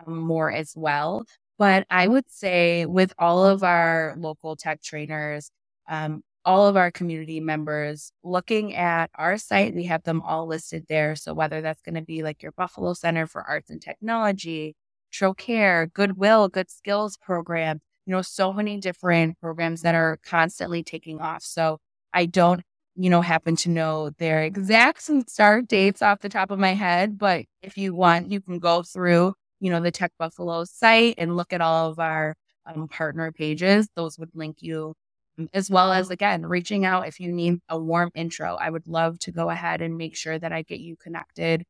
um, 0.07 0.19
more 0.19 0.51
as 0.51 0.73
well. 0.77 1.25
But 1.59 1.87
I 1.91 2.07
would 2.07 2.29
say 2.29 2.87
with 2.87 3.13
all 3.19 3.47
of 3.47 3.63
our 3.63 4.15
local 4.19 4.57
tech 4.57 4.83
trainers, 4.83 5.51
um, 5.89 6.23
all 6.45 6.67
of 6.67 6.77
our 6.77 6.91
community 6.91 7.41
members 7.41 8.13
looking 8.23 8.75
at 8.75 9.11
our 9.15 9.37
site, 9.39 9.75
we 9.75 9.85
have 9.85 10.03
them 10.05 10.23
all 10.23 10.47
listed 10.47 10.87
there. 10.89 11.17
So 11.17 11.35
whether 11.35 11.61
that's 11.61 11.83
going 11.83 11.97
to 11.97 12.03
be 12.03 12.23
like 12.23 12.43
your 12.43 12.53
Buffalo 12.53 12.95
Center 12.95 13.27
for 13.27 13.43
Arts 13.43 13.71
and 13.71 13.83
Technology, 13.83 14.77
Trocaire, 15.19 15.93
Goodwill, 15.93 16.49
Good 16.49 16.71
Skills 16.71 17.17
program, 17.17 17.81
you 18.07 18.13
know, 18.13 18.23
so 18.23 18.53
many 18.53 18.79
different 18.79 19.39
programs 19.41 19.83
that 19.83 19.95
are 19.95 20.19
constantly 20.25 20.83
taking 20.83 21.21
off. 21.21 21.43
So 21.43 21.79
I 22.13 22.27
don't, 22.27 22.63
you 22.97 23.11
know, 23.11 23.23
happen 23.23 23.57
to 23.57 23.71
know 23.71 24.11
their 24.19 24.43
exact 24.43 25.03
start 25.29 25.69
dates 25.69 26.03
off 26.03 26.21
the 26.21 26.29
top 26.29 26.51
of 26.51 26.59
my 26.59 26.75
head, 26.75 27.19
but 27.19 27.45
if 27.63 27.77
you 27.79 27.95
want, 27.95 28.31
you 28.31 28.41
can 28.41 28.59
go 28.59 28.83
through 28.83 29.35
you 29.61 29.71
know, 29.71 29.81
the 29.81 29.91
Tech 29.91 30.13
Buffalo 30.19 30.65
site 30.65 31.15
and 31.19 31.37
look 31.37 31.53
at 31.53 31.61
all 31.61 31.91
of 31.91 31.99
our 31.99 32.35
um, 32.67 32.89
partner 32.89 33.33
pages. 33.33 33.89
Those 33.97 34.19
would 34.19 34.31
link 34.35 34.59
you, 34.61 34.95
um, 35.39 35.49
as 35.53 35.71
well 35.71 35.93
as, 35.93 36.11
again, 36.11 36.47
reaching 36.47 36.85
out 36.85 37.09
if 37.09 37.19
you 37.21 37.33
need 37.33 37.61
a 37.69 37.79
warm 37.79 38.11
intro. 38.15 38.57
I 38.57 38.71
would 38.71 38.87
love 38.87 39.19
to 39.21 39.33
go 39.33 39.51
ahead 39.51 39.83
and 39.83 39.97
make 39.97 40.17
sure 40.17 40.39
that 40.39 40.53
I 40.53 40.63
get 40.63 40.81
you 40.81 40.97
connected, 40.97 41.65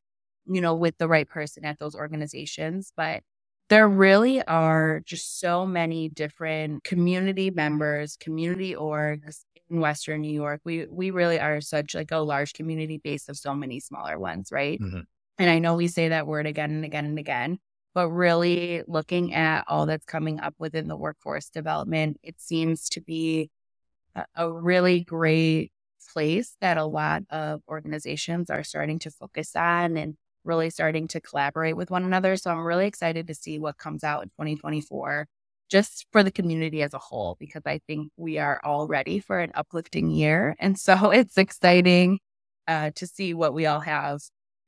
you 0.45 0.61
know, 0.61 0.75
with 0.75 0.97
the 0.97 1.07
right 1.07 1.27
person 1.27 1.65
at 1.65 1.79
those 1.79 1.95
organizations. 1.95 2.91
But 2.95 3.23
there 3.69 3.87
really 3.87 4.41
are 4.43 5.01
just 5.05 5.39
so 5.39 5.65
many 5.65 6.09
different 6.09 6.83
community 6.83 7.51
members, 7.51 8.17
community 8.17 8.75
orgs 8.75 9.43
in 9.69 9.79
Western 9.79 10.21
New 10.21 10.33
York. 10.33 10.61
We 10.63 10.87
we 10.89 11.11
really 11.11 11.39
are 11.39 11.61
such 11.61 11.95
like 11.95 12.11
a 12.11 12.17
large 12.17 12.53
community 12.53 12.97
base 12.97 13.29
of 13.29 13.37
so 13.37 13.53
many 13.53 13.79
smaller 13.79 14.17
ones, 14.19 14.51
right? 14.51 14.79
Mm-hmm. 14.79 15.01
And 15.37 15.49
I 15.49 15.59
know 15.59 15.75
we 15.75 15.87
say 15.87 16.09
that 16.09 16.27
word 16.27 16.47
again 16.47 16.71
and 16.71 16.83
again 16.83 17.05
and 17.05 17.19
again, 17.19 17.59
but 17.93 18.09
really 18.09 18.83
looking 18.87 19.33
at 19.33 19.63
all 19.67 19.85
that's 19.85 20.05
coming 20.05 20.39
up 20.39 20.55
within 20.57 20.87
the 20.87 20.97
workforce 20.97 21.49
development, 21.49 22.17
it 22.23 22.41
seems 22.41 22.89
to 22.89 23.01
be 23.01 23.51
a, 24.15 24.25
a 24.35 24.51
really 24.51 25.01
great 25.01 25.71
place 26.11 26.57
that 26.59 26.77
a 26.77 26.85
lot 26.85 27.23
of 27.29 27.61
organizations 27.69 28.49
are 28.49 28.63
starting 28.63 28.99
to 28.99 29.11
focus 29.11 29.55
on 29.55 29.95
and 29.95 30.15
really 30.43 30.69
starting 30.69 31.07
to 31.09 31.21
collaborate 31.21 31.75
with 31.75 31.91
one 31.91 32.03
another. 32.03 32.35
So 32.37 32.51
I'm 32.51 32.63
really 32.65 32.87
excited 32.87 33.27
to 33.27 33.35
see 33.35 33.59
what 33.59 33.77
comes 33.77 34.03
out 34.03 34.23
in 34.23 34.29
2024 34.29 35.27
just 35.69 36.07
for 36.11 36.23
the 36.23 36.31
community 36.31 36.81
as 36.81 36.93
a 36.93 36.99
whole, 36.99 37.37
because 37.39 37.61
I 37.65 37.79
think 37.87 38.11
we 38.17 38.39
are 38.39 38.59
all 38.63 38.87
ready 38.87 39.19
for 39.19 39.39
an 39.39 39.51
uplifting 39.53 40.09
year. 40.09 40.55
And 40.59 40.79
so 40.79 41.11
it's 41.11 41.37
exciting 41.37 42.19
uh, 42.67 42.91
to 42.95 43.07
see 43.07 43.33
what 43.33 43.53
we 43.53 43.65
all 43.65 43.79
have 43.79 44.19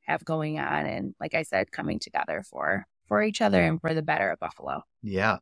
have 0.06 0.24
going 0.24 0.58
on 0.58 0.86
and 0.86 1.14
like 1.20 1.34
I 1.34 1.42
said, 1.42 1.70
coming 1.70 2.00
together 2.00 2.42
for 2.48 2.86
for 3.06 3.22
each 3.22 3.40
other 3.40 3.62
and 3.62 3.80
for 3.80 3.94
the 3.94 4.02
better 4.02 4.30
of 4.30 4.40
Buffalo. 4.40 4.82
Yeah. 5.02 5.38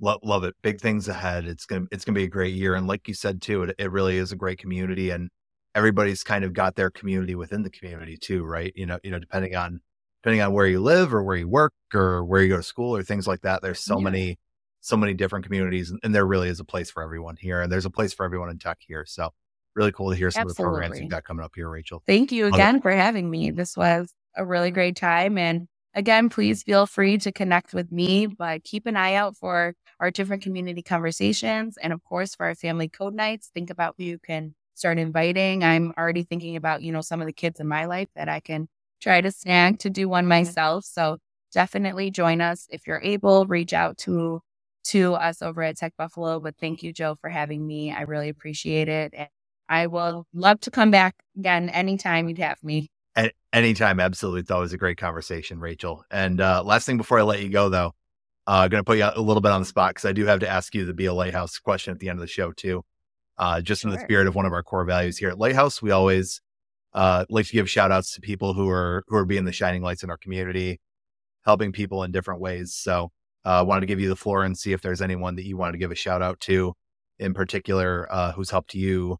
Love, 0.00 0.18
love 0.22 0.44
it. 0.44 0.54
Big 0.62 0.80
things 0.80 1.08
ahead. 1.08 1.44
It's 1.46 1.66
to, 1.66 1.86
it's 1.92 2.04
to 2.06 2.12
be 2.12 2.24
a 2.24 2.28
great 2.28 2.54
year. 2.54 2.74
And 2.74 2.88
like 2.88 3.06
you 3.06 3.14
said, 3.14 3.40
too, 3.40 3.62
it, 3.62 3.76
it 3.78 3.92
really 3.92 4.16
is 4.16 4.32
a 4.32 4.36
great 4.36 4.58
community 4.58 5.10
and 5.10 5.30
everybody's 5.74 6.22
kind 6.22 6.44
of 6.44 6.52
got 6.52 6.74
their 6.74 6.90
community 6.90 7.34
within 7.34 7.62
the 7.62 7.70
community 7.70 8.16
too, 8.16 8.44
right? 8.44 8.72
You 8.76 8.86
know, 8.86 8.98
you 9.02 9.10
know, 9.10 9.18
depending 9.18 9.54
on, 9.54 9.80
depending 10.22 10.42
on 10.42 10.52
where 10.52 10.66
you 10.66 10.80
live 10.80 11.14
or 11.14 11.22
where 11.22 11.36
you 11.36 11.48
work 11.48 11.72
or 11.94 12.24
where 12.24 12.42
you 12.42 12.48
go 12.48 12.58
to 12.58 12.62
school 12.62 12.94
or 12.96 13.02
things 13.02 13.26
like 13.26 13.42
that, 13.42 13.62
there's 13.62 13.80
so 13.80 13.98
yeah. 13.98 14.04
many, 14.04 14.38
so 14.80 14.96
many 14.96 15.14
different 15.14 15.44
communities 15.44 15.90
and, 15.90 16.00
and, 16.02 16.14
there 16.14 16.26
really 16.26 16.48
is 16.48 16.60
a 16.60 16.64
place 16.64 16.90
for 16.90 17.02
everyone 17.02 17.36
here. 17.36 17.60
And 17.60 17.72
there's 17.72 17.86
a 17.86 17.90
place 17.90 18.12
for 18.12 18.24
everyone 18.24 18.50
in 18.50 18.58
tech 18.58 18.78
here. 18.80 19.04
So 19.06 19.30
really 19.74 19.92
cool 19.92 20.10
to 20.10 20.16
hear 20.16 20.30
some 20.30 20.42
Absolutely. 20.42 20.62
of 20.62 20.66
the 20.66 20.70
programs 20.70 21.00
you've 21.00 21.10
got 21.10 21.24
coming 21.24 21.44
up 21.44 21.52
here, 21.54 21.68
Rachel. 21.68 22.02
Thank 22.06 22.32
you 22.32 22.46
again 22.46 22.80
for 22.80 22.90
having 22.90 23.30
me. 23.30 23.50
This 23.50 23.76
was 23.76 24.12
a 24.36 24.44
really 24.44 24.70
great 24.70 24.96
time 24.96 25.38
and 25.38 25.68
Again, 25.94 26.30
please 26.30 26.62
feel 26.62 26.86
free 26.86 27.18
to 27.18 27.30
connect 27.30 27.74
with 27.74 27.92
me, 27.92 28.26
but 28.26 28.64
keep 28.64 28.86
an 28.86 28.96
eye 28.96 29.14
out 29.14 29.36
for 29.36 29.74
our 30.00 30.10
different 30.10 30.42
community 30.42 30.80
conversations. 30.80 31.76
And 31.76 31.92
of 31.92 32.02
course, 32.02 32.34
for 32.34 32.46
our 32.46 32.54
family 32.54 32.88
code 32.88 33.14
nights, 33.14 33.50
think 33.52 33.68
about 33.68 33.96
who 33.98 34.04
you 34.04 34.18
can 34.18 34.54
start 34.82 34.98
inviting. 34.98 35.62
I'm 35.62 35.92
already 35.96 36.24
thinking 36.24 36.56
about, 36.56 36.82
you 36.82 36.90
know, 36.90 37.02
some 37.02 37.20
of 37.20 37.28
the 37.28 37.32
kids 37.32 37.60
in 37.60 37.68
my 37.68 37.84
life 37.84 38.08
that 38.16 38.28
I 38.28 38.40
can 38.40 38.66
try 39.00 39.20
to 39.20 39.30
snag 39.30 39.78
to 39.78 39.90
do 39.90 40.08
one 40.08 40.26
myself. 40.26 40.84
So 40.84 41.18
definitely 41.52 42.10
join 42.10 42.40
us 42.40 42.66
if 42.68 42.84
you're 42.88 43.00
able, 43.00 43.46
reach 43.46 43.72
out 43.72 43.96
to 43.98 44.40
to 44.86 45.14
us 45.14 45.40
over 45.40 45.62
at 45.62 45.76
Tech 45.76 45.92
Buffalo. 45.96 46.40
But 46.40 46.56
thank 46.58 46.82
you, 46.82 46.92
Joe, 46.92 47.14
for 47.20 47.30
having 47.30 47.64
me. 47.64 47.92
I 47.92 48.00
really 48.00 48.28
appreciate 48.28 48.88
it. 48.88 49.14
And 49.16 49.28
I 49.68 49.86
will 49.86 50.26
love 50.34 50.58
to 50.62 50.72
come 50.72 50.90
back 50.90 51.14
again 51.38 51.68
anytime 51.68 52.28
you'd 52.28 52.38
have 52.38 52.58
me. 52.64 52.90
At 53.14 53.34
anytime, 53.52 54.00
absolutely. 54.00 54.40
It's 54.40 54.50
always 54.50 54.72
a 54.72 54.78
great 54.78 54.98
conversation, 54.98 55.60
Rachel. 55.60 56.04
And 56.10 56.40
uh, 56.40 56.64
last 56.64 56.86
thing 56.86 56.96
before 56.96 57.20
I 57.20 57.22
let 57.22 57.40
you 57.40 57.50
go, 57.50 57.68
though, 57.68 57.92
I'm 58.48 58.64
uh, 58.64 58.66
going 58.66 58.80
to 58.80 58.84
put 58.84 58.98
you 58.98 59.04
a 59.04 59.22
little 59.22 59.40
bit 59.40 59.52
on 59.52 59.60
the 59.60 59.66
spot 59.66 59.90
because 59.90 60.06
I 60.06 60.12
do 60.12 60.26
have 60.26 60.40
to 60.40 60.48
ask 60.48 60.74
you 60.74 60.84
the 60.84 60.92
Be 60.92 61.04
a 61.04 61.14
Lighthouse 61.14 61.60
question 61.60 61.94
at 61.94 62.00
the 62.00 62.08
end 62.08 62.18
of 62.18 62.22
the 62.22 62.26
show, 62.26 62.50
too. 62.50 62.82
Uh, 63.42 63.60
just 63.60 63.82
sure. 63.82 63.90
in 63.90 63.96
the 63.96 64.00
spirit 64.04 64.28
of 64.28 64.36
one 64.36 64.46
of 64.46 64.52
our 64.52 64.62
core 64.62 64.84
values 64.84 65.18
here 65.18 65.28
at 65.28 65.36
Lighthouse, 65.36 65.82
we 65.82 65.90
always 65.90 66.40
uh, 66.94 67.24
like 67.28 67.44
to 67.44 67.52
give 67.52 67.68
shout 67.68 67.90
outs 67.90 68.14
to 68.14 68.20
people 68.20 68.54
who 68.54 68.70
are 68.70 69.02
who 69.08 69.16
are 69.16 69.24
being 69.24 69.44
the 69.44 69.52
shining 69.52 69.82
lights 69.82 70.04
in 70.04 70.10
our 70.10 70.16
community, 70.16 70.80
helping 71.44 71.72
people 71.72 72.04
in 72.04 72.12
different 72.12 72.40
ways. 72.40 72.72
So 72.72 73.10
I 73.44 73.58
uh, 73.58 73.64
wanted 73.64 73.80
to 73.80 73.86
give 73.86 73.98
you 73.98 74.08
the 74.08 74.14
floor 74.14 74.44
and 74.44 74.56
see 74.56 74.72
if 74.72 74.80
there's 74.80 75.02
anyone 75.02 75.34
that 75.34 75.44
you 75.44 75.56
wanted 75.56 75.72
to 75.72 75.78
give 75.78 75.90
a 75.90 75.96
shout 75.96 76.22
out 76.22 76.38
to 76.42 76.74
in 77.18 77.34
particular 77.34 78.06
uh, 78.12 78.30
who's 78.30 78.50
helped 78.50 78.74
you, 78.74 79.18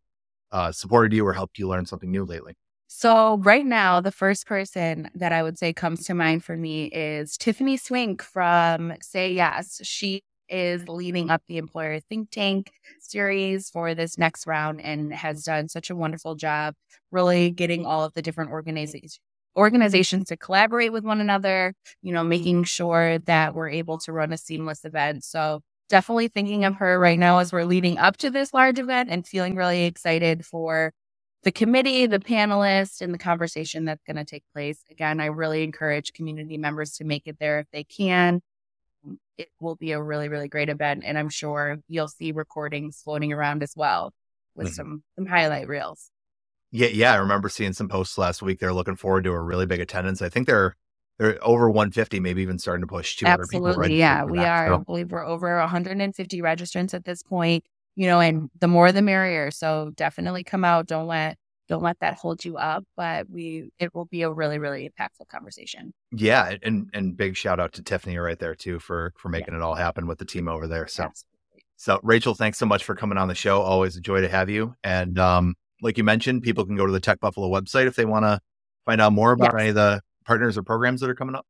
uh, 0.53 0.71
supported 0.71 1.13
you, 1.13 1.27
or 1.27 1.33
helped 1.33 1.59
you 1.59 1.67
learn 1.67 1.85
something 1.85 2.13
new 2.13 2.25
lately. 2.25 2.55
So, 2.87 3.39
right 3.39 3.67
now, 3.67 4.01
the 4.01 4.13
first 4.13 4.47
person 4.47 5.11
that 5.17 5.33
I 5.33 5.43
would 5.43 5.59
say 5.59 5.73
comes 5.73 6.05
to 6.05 6.15
mind 6.15 6.45
for 6.45 6.57
me 6.57 6.85
is 6.93 7.37
Tiffany 7.37 7.77
Swink 7.77 8.23
from 8.23 8.93
Say 9.03 9.33
Yes. 9.33 9.81
She 9.83 10.23
is 10.53 10.87
leading 10.89 11.31
up 11.31 11.43
the 11.49 11.59
employer 11.59 11.99
think 12.01 12.31
tank 12.31 12.71
series 13.01 13.71
for 13.71 13.95
this 13.95 14.19
next 14.19 14.47
round 14.47 14.81
and 14.81 15.13
has 15.13 15.43
done 15.45 15.69
such 15.69 15.91
a 15.91 15.97
wonderful 15.97 16.35
job 16.35 16.75
really 17.11 17.51
getting 17.51 17.87
all 17.87 18.05
of 18.05 18.13
the 18.15 18.23
different 18.23 18.51
organizations 18.51 19.19
organizations 19.57 20.29
to 20.29 20.37
collaborate 20.37 20.93
with 20.93 21.05
one 21.05 21.21
another, 21.21 21.75
you 22.01 22.13
know, 22.13 22.25
making 22.25 22.65
sure 22.65 23.19
that 23.21 23.55
we're 23.55 23.69
able 23.69 23.99
to 23.99 24.13
run 24.13 24.33
a 24.33 24.39
seamless 24.39 24.85
event. 24.85 25.25
So 25.25 25.61
definitely 25.89 26.29
thinking 26.29 26.65
of 26.65 26.77
her 26.77 26.99
right 26.99 27.19
now 27.19 27.39
as 27.39 27.53
we're 27.53 27.65
leading 27.65 27.99
up 27.99 28.17
to 28.19 28.31
this 28.31 28.55
large 28.55 28.79
event 28.79 29.11
and 29.11 29.27
feeling 29.27 29.55
really 29.55 29.85
excited 29.85 30.47
for 30.47 30.93
the 31.43 31.53
committee, 31.53 32.07
the 32.07 32.19
panelists, 32.19 33.01
and 33.01 33.13
the 33.13 33.19
conversation 33.19 33.85
that's 33.85 34.03
going 34.05 34.17
to 34.17 34.25
take 34.25 34.45
place. 34.55 34.83
Again, 34.91 35.21
I 35.21 35.27
really 35.27 35.65
encourage 35.65 36.13
community 36.13 36.57
members 36.57 36.93
to 36.93 37.05
make 37.05 37.25
it 37.27 37.37
there 37.41 37.59
if 37.59 37.67
they 37.73 37.85
can. 37.85 38.41
It 39.39 39.49
will 39.61 39.77
be 39.77 39.93
a 39.93 40.03
really, 40.03 40.29
really 40.29 40.49
great 40.49 40.69
event. 40.69 41.03
And 41.05 41.19
I'm 41.19 41.29
sure 41.29 41.79
you'll 41.89 42.09
see 42.09 42.33
recordings 42.33 43.01
floating 43.03 43.33
around 43.33 43.63
as 43.63 43.73
well 43.77 44.13
with 44.55 44.69
mm-hmm. 44.69 44.75
some, 44.75 45.03
some 45.17 45.27
highlight 45.27 45.69
reels. 45.69 46.11
Yeah, 46.71 46.89
yeah, 46.89 47.13
I 47.13 47.17
remember 47.17 47.49
seeing 47.49 47.75
some 47.75 47.89
posts 47.89 48.17
last 48.17 48.41
week. 48.41 48.59
They're 48.59 48.73
looking 48.73 48.97
forward 48.97 49.25
to 49.25 49.33
a 49.33 49.41
really 49.41 49.67
big 49.67 49.81
attendance. 49.81 50.23
I 50.23 50.31
think 50.31 50.47
they're 50.47 50.75
they're 51.19 51.39
over 51.43 51.69
150, 51.69 52.19
maybe 52.21 52.41
even 52.41 52.59
starting 52.59 52.81
to 52.81 52.87
push 52.87 53.17
200 53.17 53.43
Absolutely, 53.43 53.89
people. 53.89 53.99
yeah, 53.99 54.25
we 54.25 54.39
that, 54.39 54.49
are. 54.49 54.69
So. 54.69 54.75
I 54.75 54.79
believe 54.79 55.13
we're 55.13 55.25
over 55.25 55.59
150 55.59 56.41
registrants 56.41 56.95
at 56.95 57.05
this 57.05 57.23
point. 57.23 57.65
You 57.95 58.07
know, 58.07 58.21
and 58.21 58.49
the 58.59 58.69
more 58.69 58.91
the 58.91 59.03
merrier. 59.03 59.51
So 59.51 59.93
definitely 59.95 60.45
come 60.45 60.65
out. 60.65 60.87
Don't 60.87 61.07
let 61.07 61.37
don't 61.73 61.83
let 61.83 61.99
that 62.01 62.15
hold 62.15 62.45
you 62.45 62.59
up. 62.59 62.85
But 62.97 63.31
we 63.31 63.71
it 63.79 63.95
will 63.95 64.05
be 64.05 64.23
a 64.23 64.31
really 64.31 64.59
really 64.59 64.89
impactful 64.89 65.29
conversation. 65.29 65.95
Yeah, 66.11 66.57
and 66.63 66.91
and 66.93 67.17
big 67.17 67.37
shout 67.37 67.59
out 67.59 67.73
to 67.75 67.83
Tiffany 67.83 68.19
right 68.19 68.39
there 68.39 68.55
too 68.55 68.79
for 68.79 69.15
for 69.17 69.29
making 69.31 69.55
yeah. 69.55 69.61
it 69.61 69.63
all 69.63 69.75
happen 69.75 70.07
with 70.07 70.19
the 70.19 70.25
team 70.25 70.49
over 70.49 70.69
there. 70.69 70.87
So. 70.87 71.05
Absolutely. 71.05 71.65
So 71.77 71.99
Rachel, 72.03 72.35
thanks 72.35 72.59
so 72.59 72.67
much 72.67 72.85
for 72.85 72.95
coming 72.95 73.19
on 73.19 73.27
the 73.27 73.35
show. 73.35 73.61
Always 73.61 73.97
a 73.97 74.01
joy 74.01 74.21
to 74.21 74.29
have 74.29 74.49
you. 74.49 74.75
And 74.85 75.19
um, 75.19 75.55
like 75.81 75.99
you 75.99 76.05
mentioned, 76.05 76.43
people 76.43 76.65
can 76.65 76.77
go 76.77 76.87
to 76.87 76.93
the 76.93 77.01
Tech 77.01 77.19
Buffalo 77.19 77.49
website 77.49 77.87
if 77.87 77.97
they 77.97 78.05
want 78.05 78.25
to 78.25 78.39
find 78.85 79.01
out 79.01 79.13
more 79.13 79.33
about 79.33 79.53
yes. 79.55 79.61
any 79.61 79.69
of 79.71 79.75
the 79.75 80.01
partners 80.25 80.57
or 80.57 80.63
programs 80.63 81.01
that 81.01 81.11
are 81.11 81.15
coming 81.15 81.35
up. 81.35 81.45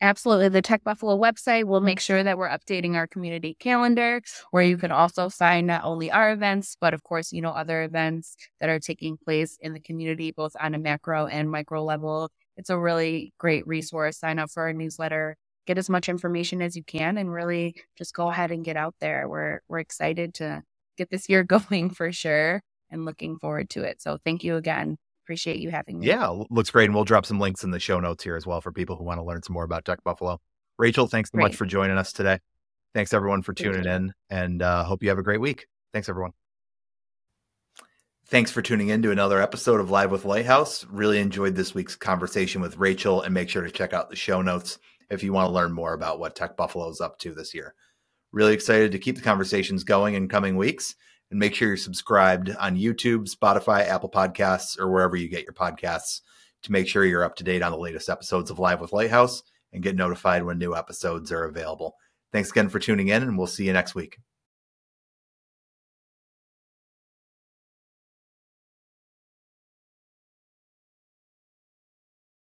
Absolutely. 0.00 0.48
The 0.50 0.62
Tech 0.62 0.84
Buffalo 0.84 1.18
website 1.18 1.64
will 1.64 1.80
make 1.82 2.00
sure 2.00 2.22
that 2.22 2.38
we're 2.38 2.48
updating 2.48 2.94
our 2.96 3.08
community 3.08 3.56
calendar 3.60 4.22
where 4.52 4.62
you 4.62 4.78
can 4.78 4.92
also 4.92 5.28
find 5.28 5.66
not 5.66 5.84
only 5.84 6.10
our 6.12 6.32
events, 6.32 6.76
but 6.80 6.94
of 6.94 7.02
course, 7.02 7.32
you 7.32 7.42
know, 7.42 7.50
other 7.50 7.82
events 7.82 8.36
that 8.60 8.70
are 8.70 8.80
taking 8.80 9.18
place 9.18 9.58
in 9.60 9.74
the 9.74 9.80
community, 9.80 10.32
both 10.32 10.52
on 10.60 10.74
a 10.76 10.78
macro 10.78 11.26
and 11.26 11.50
micro 11.50 11.84
level. 11.84 12.30
It's 12.56 12.70
a 12.70 12.78
really 12.78 13.34
great 13.38 13.66
resource. 13.66 14.18
Sign 14.18 14.38
up 14.38 14.50
for 14.52 14.64
our 14.64 14.72
newsletter, 14.72 15.36
get 15.66 15.78
as 15.78 15.90
much 15.90 16.08
information 16.08 16.62
as 16.62 16.76
you 16.76 16.84
can, 16.84 17.18
and 17.18 17.32
really 17.32 17.74
just 17.98 18.14
go 18.14 18.30
ahead 18.30 18.52
and 18.52 18.64
get 18.64 18.76
out 18.76 18.94
there. 19.00 19.28
We're 19.28 19.60
we're 19.68 19.80
excited 19.80 20.34
to 20.36 20.62
get 20.96 21.10
this 21.10 21.28
year 21.28 21.44
going 21.44 21.90
for 21.90 22.12
sure 22.12 22.62
and 22.90 23.04
looking 23.04 23.38
forward 23.38 23.70
to 23.72 23.82
it. 23.82 24.00
So 24.02 24.18
thank 24.24 24.44
you 24.44 24.56
again. 24.56 24.98
Appreciate 25.30 25.60
you 25.60 25.70
having 25.70 26.00
me. 26.00 26.08
Yeah, 26.08 26.26
looks 26.50 26.70
great. 26.70 26.86
And 26.86 26.94
we'll 26.94 27.04
drop 27.04 27.24
some 27.24 27.38
links 27.38 27.62
in 27.62 27.70
the 27.70 27.78
show 27.78 28.00
notes 28.00 28.24
here 28.24 28.34
as 28.34 28.48
well 28.48 28.60
for 28.60 28.72
people 28.72 28.96
who 28.96 29.04
want 29.04 29.20
to 29.20 29.22
learn 29.22 29.44
some 29.44 29.54
more 29.54 29.62
about 29.62 29.84
Tech 29.84 30.02
Buffalo. 30.02 30.40
Rachel, 30.76 31.06
thanks 31.06 31.30
so 31.30 31.36
great. 31.36 31.44
much 31.44 31.54
for 31.54 31.66
joining 31.66 31.96
us 31.98 32.12
today. 32.12 32.40
Thanks 32.94 33.14
everyone 33.14 33.42
for 33.42 33.52
tuning 33.52 33.84
in 33.84 34.12
and 34.28 34.60
uh, 34.60 34.82
hope 34.82 35.04
you 35.04 35.08
have 35.08 35.20
a 35.20 35.22
great 35.22 35.40
week. 35.40 35.68
Thanks 35.92 36.08
everyone. 36.08 36.32
Thanks 38.26 38.50
for 38.50 38.60
tuning 38.60 38.88
in 38.88 39.02
to 39.02 39.12
another 39.12 39.40
episode 39.40 39.78
of 39.78 39.88
Live 39.88 40.10
with 40.10 40.24
Lighthouse. 40.24 40.84
Really 40.90 41.20
enjoyed 41.20 41.54
this 41.54 41.76
week's 41.76 41.94
conversation 41.94 42.60
with 42.60 42.78
Rachel 42.78 43.22
and 43.22 43.32
make 43.32 43.48
sure 43.48 43.62
to 43.62 43.70
check 43.70 43.92
out 43.92 44.10
the 44.10 44.16
show 44.16 44.42
notes 44.42 44.80
if 45.10 45.22
you 45.22 45.32
want 45.32 45.46
to 45.48 45.54
learn 45.54 45.70
more 45.70 45.92
about 45.92 46.18
what 46.18 46.34
Tech 46.34 46.56
Buffalo 46.56 46.88
is 46.88 47.00
up 47.00 47.20
to 47.20 47.32
this 47.34 47.54
year. 47.54 47.76
Really 48.32 48.52
excited 48.52 48.90
to 48.90 48.98
keep 48.98 49.14
the 49.14 49.22
conversations 49.22 49.84
going 49.84 50.14
in 50.14 50.28
coming 50.28 50.56
weeks 50.56 50.96
and 51.30 51.38
make 51.38 51.54
sure 51.54 51.68
you're 51.68 51.76
subscribed 51.76 52.54
on 52.58 52.76
YouTube, 52.76 53.28
Spotify, 53.28 53.86
Apple 53.86 54.10
Podcasts, 54.10 54.78
or 54.78 54.90
wherever 54.90 55.16
you 55.16 55.28
get 55.28 55.44
your 55.44 55.52
podcasts 55.52 56.20
to 56.62 56.72
make 56.72 56.88
sure 56.88 57.04
you're 57.04 57.24
up 57.24 57.36
to 57.36 57.44
date 57.44 57.62
on 57.62 57.72
the 57.72 57.78
latest 57.78 58.08
episodes 58.08 58.50
of 58.50 58.58
Live 58.58 58.80
with 58.80 58.92
Lighthouse 58.92 59.42
and 59.72 59.82
get 59.82 59.96
notified 59.96 60.44
when 60.44 60.58
new 60.58 60.74
episodes 60.74 61.30
are 61.32 61.44
available. 61.44 61.94
Thanks 62.32 62.50
again 62.50 62.68
for 62.68 62.78
tuning 62.78 63.08
in, 63.08 63.22
and 63.22 63.38
we'll 63.38 63.46
see 63.46 63.66
you 63.66 63.72
next 63.72 63.94
week. 63.94 64.18